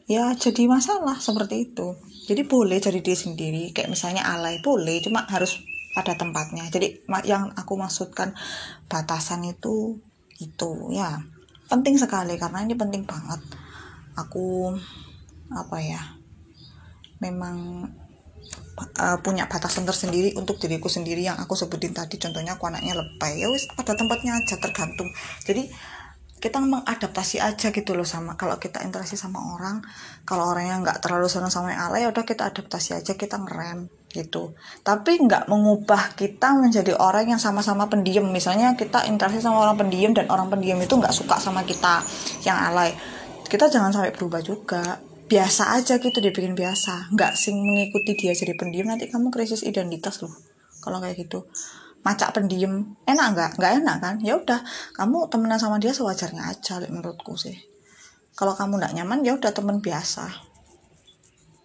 ya 0.08 0.34
jadi 0.38 0.70
masalah 0.70 1.20
seperti 1.20 1.74
itu. 1.74 1.98
Jadi 2.24 2.42
boleh 2.48 2.80
jadi 2.80 3.04
diri 3.04 3.18
sendiri. 3.18 3.64
Kayak 3.76 3.92
misalnya 3.92 4.24
alay 4.30 4.64
boleh 4.64 5.04
cuma 5.04 5.28
harus 5.28 5.60
pada 5.94 6.18
tempatnya. 6.18 6.66
Jadi 6.74 7.06
yang 7.24 7.54
aku 7.54 7.78
maksudkan 7.78 8.34
batasan 8.90 9.46
itu 9.46 10.02
itu 10.42 10.72
ya. 10.92 11.22
Penting 11.70 11.96
sekali 11.96 12.36
karena 12.36 12.66
ini 12.66 12.74
penting 12.74 13.06
banget. 13.06 13.40
Aku 14.18 14.74
apa 15.54 15.78
ya 15.82 16.02
memang 17.22 17.88
uh, 18.78 19.18
punya 19.22 19.46
batasan 19.48 19.88
tersendiri 19.88 20.34
untuk 20.36 20.60
diriku 20.60 20.90
sendiri 20.90 21.24
yang 21.24 21.38
aku 21.40 21.54
sebutin 21.56 21.96
tadi. 21.96 22.20
Contohnya 22.20 22.58
aku 22.58 22.68
anaknya 22.68 22.98
lebay 22.98 23.40
ya 23.40 23.48
wis 23.50 23.70
pada 23.72 23.94
tempatnya 23.94 24.38
aja 24.38 24.58
tergantung. 24.60 25.10
Jadi 25.46 25.70
kita 26.44 26.60
mengadaptasi 26.60 27.40
aja 27.40 27.72
gitu 27.72 27.96
loh 27.96 28.04
sama 28.04 28.36
kalau 28.36 28.60
kita 28.60 28.84
interaksi 28.84 29.16
sama 29.16 29.40
orang 29.56 29.80
kalau 30.28 30.52
orang 30.52 30.68
yang 30.68 30.80
nggak 30.84 31.00
terlalu 31.00 31.32
senang 31.32 31.48
sama 31.48 31.72
yang 31.72 31.88
alay 31.88 32.04
ya 32.04 32.12
udah 32.12 32.28
kita 32.28 32.52
adaptasi 32.52 33.00
aja 33.00 33.16
kita 33.16 33.40
ngerem 33.40 33.88
gitu. 34.12 34.52
Tapi 34.84 35.24
nggak 35.24 35.48
mengubah 35.48 36.20
kita 36.20 36.54
menjadi 36.60 37.00
orang 37.00 37.34
yang 37.34 37.42
sama-sama 37.42 37.88
pendiam. 37.88 38.28
Misalnya 38.30 38.76
kita 38.76 39.08
interaksi 39.08 39.40
sama 39.40 39.64
orang 39.64 39.80
pendiam 39.80 40.12
dan 40.12 40.28
orang 40.28 40.52
pendiam 40.52 40.78
itu 40.84 40.94
nggak 40.94 41.16
suka 41.16 41.40
sama 41.40 41.64
kita 41.64 42.04
yang 42.44 42.60
alay 42.60 42.92
kita 43.48 43.72
jangan 43.72 43.96
sampai 43.96 44.12
berubah 44.12 44.44
juga. 44.44 45.00
Biasa 45.24 45.80
aja 45.80 45.98
gitu 45.98 46.20
dibikin 46.20 46.54
biasa. 46.54 47.10
Nggak 47.16 47.40
sing 47.40 47.56
mengikuti 47.56 48.20
dia 48.20 48.36
jadi 48.36 48.54
pendiam 48.60 48.92
nanti 48.92 49.08
kamu 49.08 49.32
krisis 49.32 49.64
identitas 49.64 50.20
loh 50.20 50.36
kalau 50.84 51.00
kayak 51.00 51.16
gitu 51.24 51.48
macak 52.04 52.36
pendiam 52.36 52.96
enak 53.08 53.28
nggak? 53.34 53.52
Nggak 53.58 53.74
enak 53.84 53.98
kan? 54.04 54.16
Ya 54.20 54.36
udah 54.38 54.60
kamu 54.96 55.32
temenan 55.32 55.60
sama 55.60 55.80
dia 55.80 55.96
sewajarnya 55.96 56.52
aja 56.52 56.84
menurutku 56.92 57.40
sih. 57.40 57.56
Kalau 58.36 58.54
kamu 58.54 58.80
nggak 58.80 58.94
nyaman 59.02 59.24
ya 59.24 59.40
udah 59.40 59.52
temen 59.56 59.80
biasa. 59.80 60.28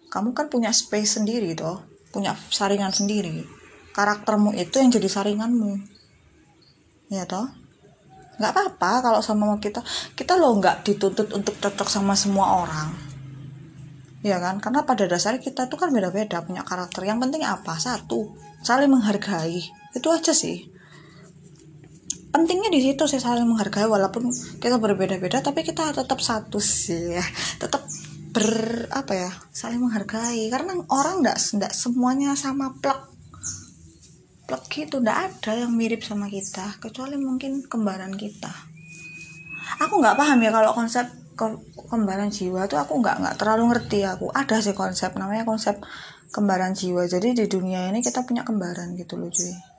Kamu 0.09 0.33
kan 0.33 0.49
punya 0.49 0.73
space 0.73 1.21
sendiri 1.21 1.53
toh 1.53 1.89
punya 2.09 2.33
saringan 2.49 2.89
sendiri. 2.89 3.45
Karaktermu 3.93 4.53
itu 4.57 4.81
yang 4.81 4.89
jadi 4.89 5.09
saringanmu. 5.09 5.71
Ya 7.13 7.25
toh? 7.25 7.45
Nggak 8.41 8.51
apa-apa 8.53 8.91
kalau 9.05 9.19
sama 9.21 9.45
kita. 9.61 9.81
Kita 10.13 10.37
loh 10.37 10.57
nggak 10.57 10.85
dituntut 10.85 11.29
untuk 11.33 11.57
cocok 11.57 11.89
sama 11.89 12.13
semua 12.17 12.65
orang. 12.65 12.89
Ya 14.19 14.35
kan? 14.41 14.59
Karena 14.59 14.83
pada 14.83 15.07
dasarnya 15.07 15.39
kita 15.39 15.71
tuh 15.71 15.79
kan 15.79 15.93
beda-beda 15.95 16.43
punya 16.43 16.65
karakter. 16.65 17.07
Yang 17.07 17.29
penting 17.29 17.41
apa? 17.45 17.79
Satu 17.79 18.35
saling 18.63 18.91
menghargai 18.91 19.78
itu 19.93 20.07
aja 20.13 20.33
sih. 20.33 20.69
Pentingnya 22.29 22.69
di 22.69 22.81
situ 22.85 23.09
sih 23.09 23.17
saling 23.17 23.49
menghargai 23.49 23.89
walaupun 23.89 24.29
kita 24.61 24.77
berbeda-beda 24.77 25.41
tapi 25.41 25.65
kita 25.65 25.89
tetap 25.89 26.21
satu 26.21 26.61
sih 26.61 27.17
ya. 27.17 27.25
Tetap 27.57 27.81
ber 28.29 28.85
apa 28.93 29.13
ya 29.17 29.31
saling 29.49 29.81
menghargai. 29.81 30.45
Karena 30.53 30.77
orang 30.93 31.25
ndak 31.25 31.37
ndak 31.57 31.73
semuanya 31.73 32.37
sama 32.37 32.77
plak 32.77 33.09
plak 34.45 34.65
gitu 34.69 35.01
ndak 35.01 35.17
ada 35.29 35.65
yang 35.65 35.73
mirip 35.73 36.05
sama 36.05 36.29
kita 36.29 36.77
kecuali 36.77 37.17
mungkin 37.17 37.65
kembaran 37.65 38.13
kita. 38.13 38.53
Aku 39.81 39.97
nggak 39.97 40.17
paham 40.17 40.37
ya 40.45 40.53
kalau 40.53 40.77
konsep 40.77 41.09
ke 41.33 41.45
kembaran 41.89 42.29
jiwa 42.29 42.69
tuh 42.69 42.77
aku 42.77 43.01
nggak 43.01 43.25
nggak 43.25 43.35
terlalu 43.41 43.73
ngerti 43.73 44.05
aku. 44.05 44.29
Ada 44.29 44.61
sih 44.61 44.77
konsep 44.77 45.17
namanya 45.17 45.49
konsep 45.49 45.81
kembaran 46.29 46.77
jiwa. 46.77 47.09
Jadi 47.09 47.33
di 47.33 47.45
dunia 47.49 47.89
ini 47.89 48.05
kita 48.05 48.21
punya 48.21 48.45
kembaran 48.45 48.93
gitu 48.93 49.17
loh 49.17 49.33
cuy 49.33 49.78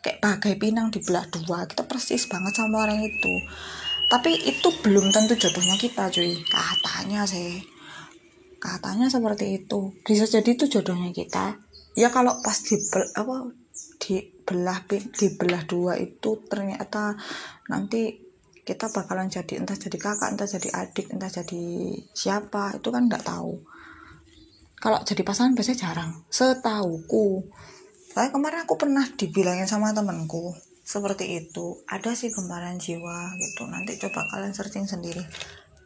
kayak 0.00 0.20
bagai 0.20 0.54
pinang 0.56 0.88
dibelah 0.88 1.28
dua. 1.28 1.68
Kita 1.68 1.84
persis 1.84 2.26
banget 2.26 2.56
sama 2.56 2.88
orang 2.88 3.00
itu. 3.04 3.34
Tapi 4.10 4.34
itu 4.48 4.68
belum 4.82 5.14
tentu 5.14 5.38
jodohnya 5.38 5.78
kita 5.78 6.10
cuy. 6.10 6.34
Katanya 6.48 7.28
sih. 7.28 7.62
Katanya 8.58 9.06
seperti 9.06 9.62
itu. 9.62 9.94
Bisa 10.02 10.26
jadi 10.26 10.56
itu 10.56 10.66
jodohnya 10.66 11.14
kita. 11.14 11.60
Ya 11.94 12.10
kalau 12.10 12.40
pas 12.42 12.58
di 12.58 12.74
apa 13.14 13.54
dibelah 14.00 14.78
dibelah 14.88 15.62
dua 15.68 15.94
itu 16.00 16.42
ternyata 16.48 17.14
nanti 17.68 18.30
kita 18.66 18.90
bakalan 18.90 19.30
jadi 19.30 19.62
entah 19.62 19.76
jadi 19.78 19.98
kakak 19.98 20.30
entah 20.36 20.46
jadi 20.46 20.68
adik 20.70 21.06
entah 21.10 21.30
jadi 21.30 21.62
siapa 22.14 22.78
itu 22.80 22.88
kan 22.90 23.06
nggak 23.06 23.24
tahu. 23.24 23.62
Kalau 24.80 24.98
jadi 25.04 25.22
pasangan 25.22 25.52
biasanya 25.52 25.78
jarang. 25.86 26.12
Setauku 26.32 27.44
Kayak 28.10 28.34
kemarin 28.34 28.66
aku 28.66 28.74
pernah 28.74 29.06
dibilangin 29.06 29.70
sama 29.70 29.94
temenku 29.94 30.50
seperti 30.82 31.46
itu. 31.46 31.78
Ada 31.86 32.18
sih 32.18 32.34
kembaran 32.34 32.74
jiwa 32.74 33.38
gitu. 33.38 33.70
Nanti 33.70 34.02
coba 34.02 34.26
kalian 34.26 34.50
searching 34.50 34.90
sendiri. 34.90 35.22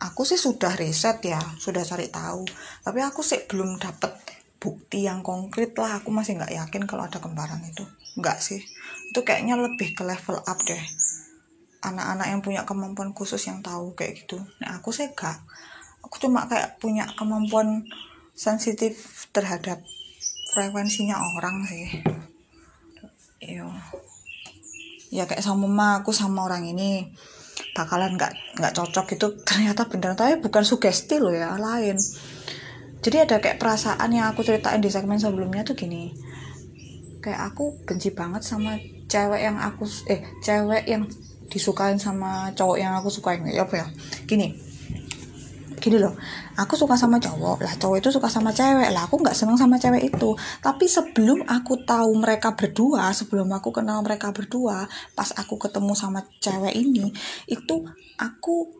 Aku 0.00 0.24
sih 0.24 0.40
sudah 0.40 0.72
riset 0.72 1.20
ya, 1.20 1.40
sudah 1.60 1.84
cari 1.84 2.08
tahu. 2.08 2.48
Tapi 2.80 3.00
aku 3.04 3.20
sih 3.20 3.44
belum 3.44 3.76
dapet 3.76 4.16
bukti 4.56 5.04
yang 5.04 5.20
konkret 5.20 5.76
lah. 5.76 6.00
Aku 6.00 6.08
masih 6.08 6.40
nggak 6.40 6.52
yakin 6.64 6.88
kalau 6.88 7.04
ada 7.04 7.20
kembaran 7.20 7.60
itu. 7.60 7.84
Nggak 8.16 8.40
sih. 8.40 8.64
Itu 9.12 9.20
kayaknya 9.20 9.60
lebih 9.60 9.92
ke 9.92 10.00
level 10.08 10.40
up 10.40 10.58
deh. 10.64 10.80
Anak-anak 11.84 12.26
yang 12.32 12.40
punya 12.40 12.62
kemampuan 12.64 13.12
khusus 13.12 13.44
yang 13.44 13.60
tahu 13.60 13.92
kayak 13.92 14.24
gitu. 14.24 14.40
Nah 14.64 14.80
aku 14.80 14.96
sih 14.96 15.12
gak. 15.12 15.44
Aku 16.00 16.16
cuma 16.16 16.48
kayak 16.48 16.80
punya 16.80 17.04
kemampuan 17.20 17.84
sensitif 18.32 19.28
terhadap 19.36 19.84
frekuensinya 20.54 21.18
orang 21.18 21.66
sih 21.66 22.13
ya 25.14 25.30
kayak 25.30 25.46
sama 25.46 25.70
mama 25.70 26.02
aku 26.02 26.10
sama 26.10 26.42
orang 26.42 26.66
ini. 26.66 27.14
Bakalan 27.70 28.18
nggak 28.18 28.58
nggak 28.58 28.72
cocok 28.74 29.06
itu. 29.14 29.26
Ternyata 29.46 29.86
benar 29.86 30.18
tapi 30.18 30.42
bukan 30.42 30.66
sugesti 30.66 31.22
loh 31.22 31.30
ya 31.30 31.54
lain. 31.54 31.94
Jadi 32.98 33.16
ada 33.22 33.38
kayak 33.38 33.62
perasaan 33.62 34.10
yang 34.10 34.26
aku 34.34 34.42
ceritain 34.42 34.82
di 34.82 34.90
segmen 34.90 35.22
sebelumnya 35.22 35.62
tuh 35.62 35.78
gini. 35.78 36.10
Kayak 37.22 37.54
aku 37.54 37.78
benci 37.86 38.10
banget 38.10 38.42
sama 38.42 38.74
cewek 39.06 39.40
yang 39.46 39.62
aku 39.62 39.86
eh 40.10 40.26
cewek 40.42 40.82
yang 40.90 41.06
disukain 41.46 42.02
sama 42.02 42.50
cowok 42.58 42.76
yang 42.82 42.98
aku 42.98 43.14
sukain. 43.14 43.46
Ya 43.46 43.62
apa 43.62 43.86
ya? 43.86 43.86
Gini 44.26 44.73
gini 45.84 46.00
loh 46.00 46.16
aku 46.56 46.80
suka 46.80 46.96
sama 46.96 47.20
cowok. 47.20 47.60
Lah 47.60 47.74
cowok 47.76 48.00
itu 48.00 48.08
suka 48.08 48.32
sama 48.32 48.56
cewek. 48.56 48.88
Lah 48.88 49.04
aku 49.04 49.20
nggak 49.20 49.36
seneng 49.36 49.60
sama 49.60 49.76
cewek 49.76 50.08
itu. 50.08 50.32
Tapi 50.64 50.88
sebelum 50.88 51.44
aku 51.44 51.84
tahu 51.84 52.16
mereka 52.16 52.56
berdua 52.56 53.12
sebelum 53.12 53.52
aku 53.52 53.68
kenal 53.68 54.00
mereka 54.00 54.32
berdua 54.32 54.88
pas 55.12 55.28
aku 55.36 55.60
ketemu 55.60 55.92
sama 55.92 56.24
cewek 56.40 56.72
ini 56.72 57.12
itu 57.52 57.84
aku 58.16 58.72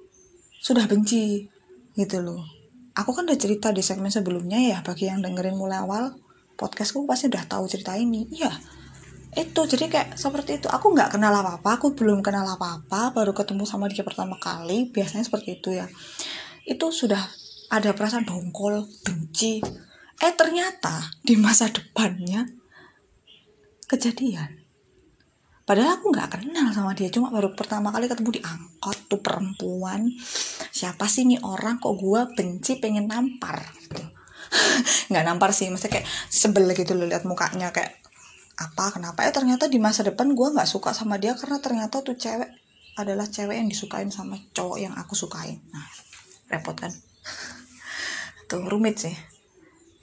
sudah 0.65 0.89
benci 0.89 1.45
gitu 1.93 2.25
loh. 2.25 2.41
Aku 2.97 3.13
kan 3.13 3.29
udah 3.29 3.37
cerita 3.37 3.69
di 3.75 3.85
segmen 3.85 4.09
sebelumnya 4.09 4.57
ya 4.57 4.79
bagi 4.81 5.13
yang 5.13 5.21
dengerin 5.21 5.59
mulai 5.61 5.85
awal 5.85 6.17
podcastku 6.57 7.05
pasti 7.05 7.29
udah 7.29 7.45
tahu 7.45 7.69
cerita 7.69 7.93
ini. 8.01 8.25
Iya 8.33 8.55
itu. 9.35 9.61
Jadi 9.67 9.91
kayak 9.91 10.15
seperti 10.15 10.63
itu. 10.63 10.71
Aku 10.71 10.95
nggak 10.95 11.19
kenal 11.19 11.35
apa 11.35 11.59
apa 11.59 11.77
aku 11.77 11.93
belum 11.93 12.23
kenal 12.23 12.47
apa 12.47 12.81
apa 12.81 13.11
baru 13.11 13.35
ketemu 13.35 13.67
sama 13.67 13.91
dia 13.91 14.07
pertama 14.07 14.39
kali 14.39 14.89
biasanya 14.95 15.27
seperti 15.27 15.59
itu 15.59 15.75
ya 15.75 15.91
itu 16.65 16.87
sudah 16.89 17.21
ada 17.69 17.93
perasaan 17.93 18.25
dongkol, 18.25 18.85
benci. 19.05 19.61
Eh 20.21 20.33
ternyata 20.37 21.13
di 21.21 21.37
masa 21.37 21.69
depannya 21.69 22.49
kejadian. 23.89 24.65
Padahal 25.65 25.97
aku 25.97 26.13
nggak 26.13 26.31
kenal 26.37 26.69
sama 26.77 26.93
dia, 26.93 27.09
cuma 27.09 27.33
baru 27.33 27.57
pertama 27.57 27.89
kali 27.89 28.05
ketemu 28.05 28.37
di 28.37 28.43
angkot 28.45 29.09
tuh 29.09 29.21
perempuan. 29.25 30.13
Siapa 30.69 31.09
sih 31.09 31.25
nih 31.25 31.41
orang 31.41 31.81
kok 31.81 31.97
gue 31.97 32.21
benci 32.37 32.77
pengen 32.77 33.09
nampar 33.09 33.65
gitu. 33.81 34.05
nggak 35.09 35.25
nampar 35.25 35.57
sih, 35.57 35.73
maksudnya 35.73 36.01
kayak 36.01 36.09
sebel 36.29 36.69
gitu 36.77 36.93
loh 36.93 37.09
lihat 37.09 37.25
mukanya 37.25 37.73
kayak 37.73 38.05
apa 38.55 38.95
kenapa 38.95 39.27
ya 39.27 39.35
ternyata 39.35 39.67
di 39.67 39.83
masa 39.83 40.07
depan 40.07 40.31
gue 40.31 40.49
nggak 40.55 40.69
suka 40.69 40.95
sama 40.95 41.19
dia 41.19 41.35
karena 41.35 41.59
ternyata 41.59 42.07
tuh 42.07 42.15
cewek 42.15 42.47
adalah 42.95 43.27
cewek 43.27 43.59
yang 43.59 43.67
disukain 43.67 44.15
sama 44.15 44.39
cowok 44.55 44.79
yang 44.79 44.95
aku 44.95 45.19
sukain 45.19 45.59
nah 45.75 45.83
repot 46.55 46.79
kan 46.79 46.95
tuh 48.55 48.63
rumit 48.71 49.01
sih. 49.01 49.15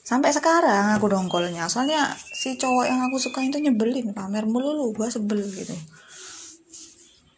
Sampai 0.01 0.33
sekarang 0.35 0.97
aku 0.97 1.07
dongkolnya. 1.07 1.71
Soalnya 1.71 2.11
si 2.19 2.59
cowok 2.59 2.85
yang 2.89 2.99
aku 3.07 3.21
suka 3.21 3.39
itu 3.45 3.61
nyebelin 3.61 4.11
pamer 4.11 4.43
melulu 4.43 4.91
gua 4.91 5.07
sebel 5.07 5.39
gitu. 5.45 5.71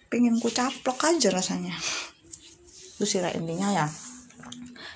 Pingin 0.10 0.42
ku 0.42 0.50
caplok 0.50 0.98
aja 1.06 1.30
rasanya. 1.30 1.76
Itu 2.98 3.06
sih 3.06 3.22
intinya 3.22 3.70
ya. 3.70 3.88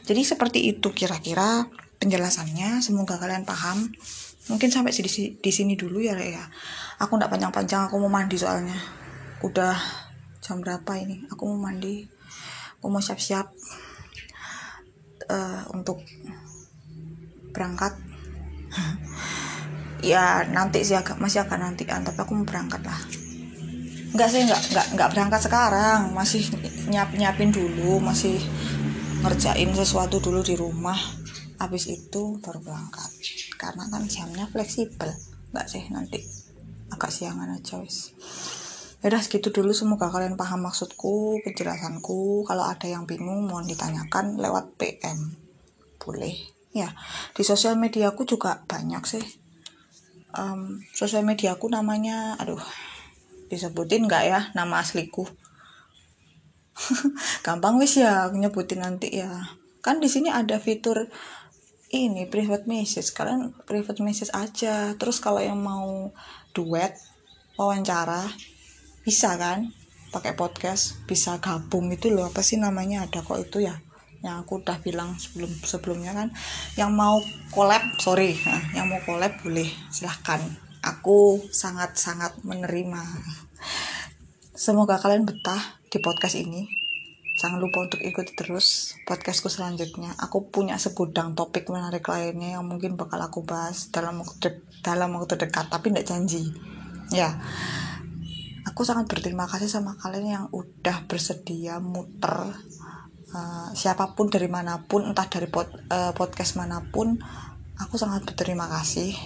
Jadi 0.08 0.22
seperti 0.24 0.60
itu 0.74 0.90
kira-kira 0.96 1.68
penjelasannya. 2.00 2.82
Semoga 2.82 3.20
kalian 3.20 3.44
paham. 3.44 3.92
Mungkin 4.48 4.72
sampai 4.72 4.96
di, 4.96 5.36
di 5.38 5.52
sini 5.52 5.76
dulu 5.76 6.00
ya 6.00 6.16
ya. 6.16 6.42
Aku 7.04 7.20
nggak 7.20 7.30
panjang-panjang 7.30 7.92
aku 7.92 8.00
mau 8.00 8.10
mandi 8.10 8.40
soalnya. 8.40 8.80
Udah 9.44 9.76
jam 10.40 10.64
berapa 10.64 10.98
ini? 10.98 11.28
Aku 11.30 11.46
mau 11.52 11.68
mandi. 11.68 12.08
Aku 12.80 12.88
mau 12.88 13.04
siap-siap 13.04 13.52
uh, 15.32 15.64
untuk 15.76 16.02
berangkat. 17.52 17.94
Ya 19.98 20.46
nanti 20.54 20.86
sih 20.86 20.94
agak 20.94 21.18
masih 21.18 21.42
akan 21.42 21.74
nanti 21.74 21.82
tapi 21.82 22.14
aku 22.14 22.38
mau 22.38 22.46
berangkat 22.46 22.86
lah. 22.86 23.02
Nggak 24.14 24.30
sih 24.30 24.46
nggak 24.46 24.62
nggak 24.70 24.88
nggak 24.94 25.10
berangkat 25.10 25.42
sekarang. 25.42 26.14
Masih 26.14 26.46
nyiap 26.86 27.18
nyiapin 27.18 27.50
dulu 27.50 27.98
masih 27.98 28.38
ngerjain 29.26 29.74
sesuatu 29.74 30.22
dulu 30.22 30.46
di 30.46 30.54
rumah. 30.54 31.02
Habis 31.58 31.90
itu 31.90 32.38
baru 32.38 32.62
berangkat. 32.62 33.10
Karena 33.58 33.90
kan 33.90 34.06
jamnya 34.06 34.46
fleksibel. 34.54 35.10
Nggak 35.50 35.66
sih 35.66 35.82
nanti 35.90 36.22
agak 36.94 37.12
siangan 37.12 37.52
aja 37.52 37.82
wis 37.84 38.16
ya 39.02 39.14
udah 39.14 39.22
segitu 39.22 39.54
dulu. 39.54 39.72
Semoga 39.74 40.10
kalian 40.10 40.40
paham 40.40 40.66
maksudku 40.66 41.42
penjelasanku. 41.46 42.46
Kalau 42.48 42.66
ada 42.66 42.88
yang 42.90 43.06
bingung 43.06 43.46
mohon 43.46 43.70
ditanyakan 43.70 44.42
lewat 44.42 44.74
PM 44.80 45.38
boleh. 46.02 46.34
Ya 46.74 46.94
di 47.34 47.42
sosial 47.42 47.78
media 47.78 48.14
aku 48.14 48.26
juga 48.26 48.62
banyak 48.66 49.04
sih. 49.06 49.26
Um, 50.38 50.86
sosial 50.94 51.26
media 51.26 51.58
aku 51.58 51.72
namanya 51.72 52.38
aduh 52.38 52.62
disebutin 53.50 54.06
nggak 54.06 54.24
ya 54.28 54.40
nama 54.54 54.84
asliku? 54.84 55.26
Gampang 57.46 57.82
wis 57.82 57.98
ya 57.98 58.30
nyebutin 58.30 58.86
nanti 58.86 59.18
ya. 59.18 59.30
Kan 59.82 59.98
di 60.04 60.10
sini 60.12 60.30
ada 60.30 60.62
fitur 60.62 61.10
ini 61.90 62.28
private 62.28 62.68
message. 62.68 63.16
Kalian 63.16 63.56
private 63.66 64.04
message 64.04 64.32
aja. 64.36 64.94
Terus 65.00 65.18
kalau 65.24 65.40
yang 65.40 65.58
mau 65.58 66.12
duet 66.52 66.94
wawancara 67.58 68.28
bisa 69.08 69.40
kan? 69.40 69.72
Pakai 70.12 70.36
podcast 70.36 71.00
bisa 71.08 71.40
gabung 71.40 71.88
itu 71.96 72.12
loh 72.12 72.28
apa 72.28 72.44
sih 72.44 72.60
namanya? 72.60 73.08
Ada 73.08 73.24
kok 73.24 73.40
itu 73.40 73.64
ya? 73.64 73.80
Yang 74.20 74.44
aku 74.44 74.60
udah 74.60 74.84
bilang 74.84 75.16
sebelum 75.16 75.48
sebelumnya 75.64 76.12
kan. 76.12 76.36
Yang 76.76 76.92
mau 76.92 77.16
collab 77.56 77.88
sorry. 78.04 78.36
Nah, 78.44 78.76
yang 78.76 78.92
mau 78.92 79.00
collab 79.08 79.32
boleh 79.40 79.72
silahkan. 79.88 80.44
Aku 80.84 81.40
sangat 81.56 81.96
sangat 81.96 82.36
menerima. 82.44 83.00
Semoga 84.52 85.00
kalian 85.00 85.24
betah 85.24 85.80
di 85.88 86.04
podcast 86.04 86.36
ini. 86.36 86.68
Jangan 87.40 87.64
lupa 87.64 87.88
untuk 87.88 88.04
ikuti 88.04 88.36
terus 88.36 89.00
podcastku 89.08 89.48
selanjutnya. 89.48 90.20
Aku 90.20 90.52
punya 90.52 90.76
segudang 90.76 91.32
topik 91.32 91.72
menarik 91.72 92.04
lainnya 92.12 92.60
yang 92.60 92.68
mungkin 92.68 93.00
bakal 93.00 93.24
aku 93.24 93.48
bahas 93.48 93.88
dalam 93.88 94.20
waktu 94.20 94.60
dalam 94.84 95.16
waktu 95.16 95.40
dekat 95.40 95.72
tapi 95.72 95.96
tidak 95.96 96.12
janji. 96.12 96.44
Ya 97.08 97.40
aku 98.78 98.86
sangat 98.86 99.10
berterima 99.10 99.50
kasih 99.50 99.66
sama 99.66 99.98
kalian 99.98 100.28
yang 100.30 100.46
udah 100.54 101.10
bersedia 101.10 101.82
muter 101.82 102.54
uh, 103.34 103.74
siapa 103.74 104.14
pun 104.14 104.30
dari 104.30 104.46
mana 104.46 104.86
pun 104.86 105.02
entah 105.02 105.26
dari 105.26 105.50
pod, 105.50 105.66
uh, 105.90 106.14
podcast 106.14 106.62
mana 106.62 106.86
pun 106.86 107.18
aku 107.74 107.98
sangat 107.98 108.30
berterima 108.30 108.70
kasih. 108.70 109.18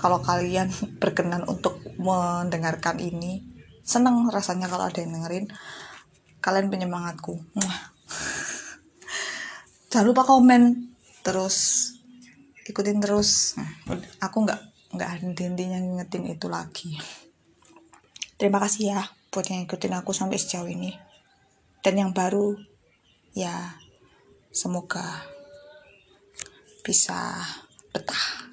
Kalau 0.00 0.24
kalian 0.24 0.72
berkenan 1.04 1.44
untuk 1.44 1.84
mendengarkan 2.00 2.96
ini 2.96 3.44
seneng 3.84 4.24
rasanya 4.32 4.72
kalau 4.72 4.88
ada 4.88 5.04
yang 5.04 5.20
dengerin. 5.20 5.52
Kalian 6.40 6.72
penyemangatku 6.72 7.36
jangan 9.92 10.08
lupa 10.08 10.24
komen. 10.24 10.96
Terus 11.20 11.92
ikutin 12.64 13.04
terus. 13.04 13.52
Aku 14.24 14.48
nggak 14.48 14.96
nggak 14.96 15.10
henti-hentinya 15.20 15.76
ngingetin 15.76 16.24
itu 16.24 16.48
lagi 16.48 16.96
Terima 18.38 18.62
kasih 18.62 18.94
ya 18.94 19.02
buat 19.34 19.50
yang 19.50 19.66
ikutin 19.66 19.98
aku 19.98 20.14
sampai 20.14 20.38
sejauh 20.38 20.70
ini. 20.70 20.94
Dan 21.82 21.98
yang 21.98 22.10
baru, 22.14 22.54
ya 23.34 23.74
semoga 24.54 25.26
bisa 26.86 27.34
betah. 27.90 28.48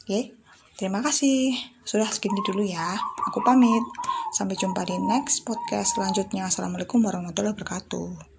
Oke, 0.00 0.32
terima 0.80 1.04
kasih. 1.04 1.52
Sudah 1.84 2.08
segini 2.08 2.40
dulu 2.48 2.64
ya. 2.64 2.96
Aku 3.28 3.44
pamit. 3.44 3.84
Sampai 4.32 4.56
jumpa 4.56 4.88
di 4.88 4.96
next 4.96 5.44
podcast 5.44 6.00
selanjutnya. 6.00 6.48
Assalamualaikum 6.48 7.04
warahmatullahi 7.04 7.52
wabarakatuh. 7.52 8.35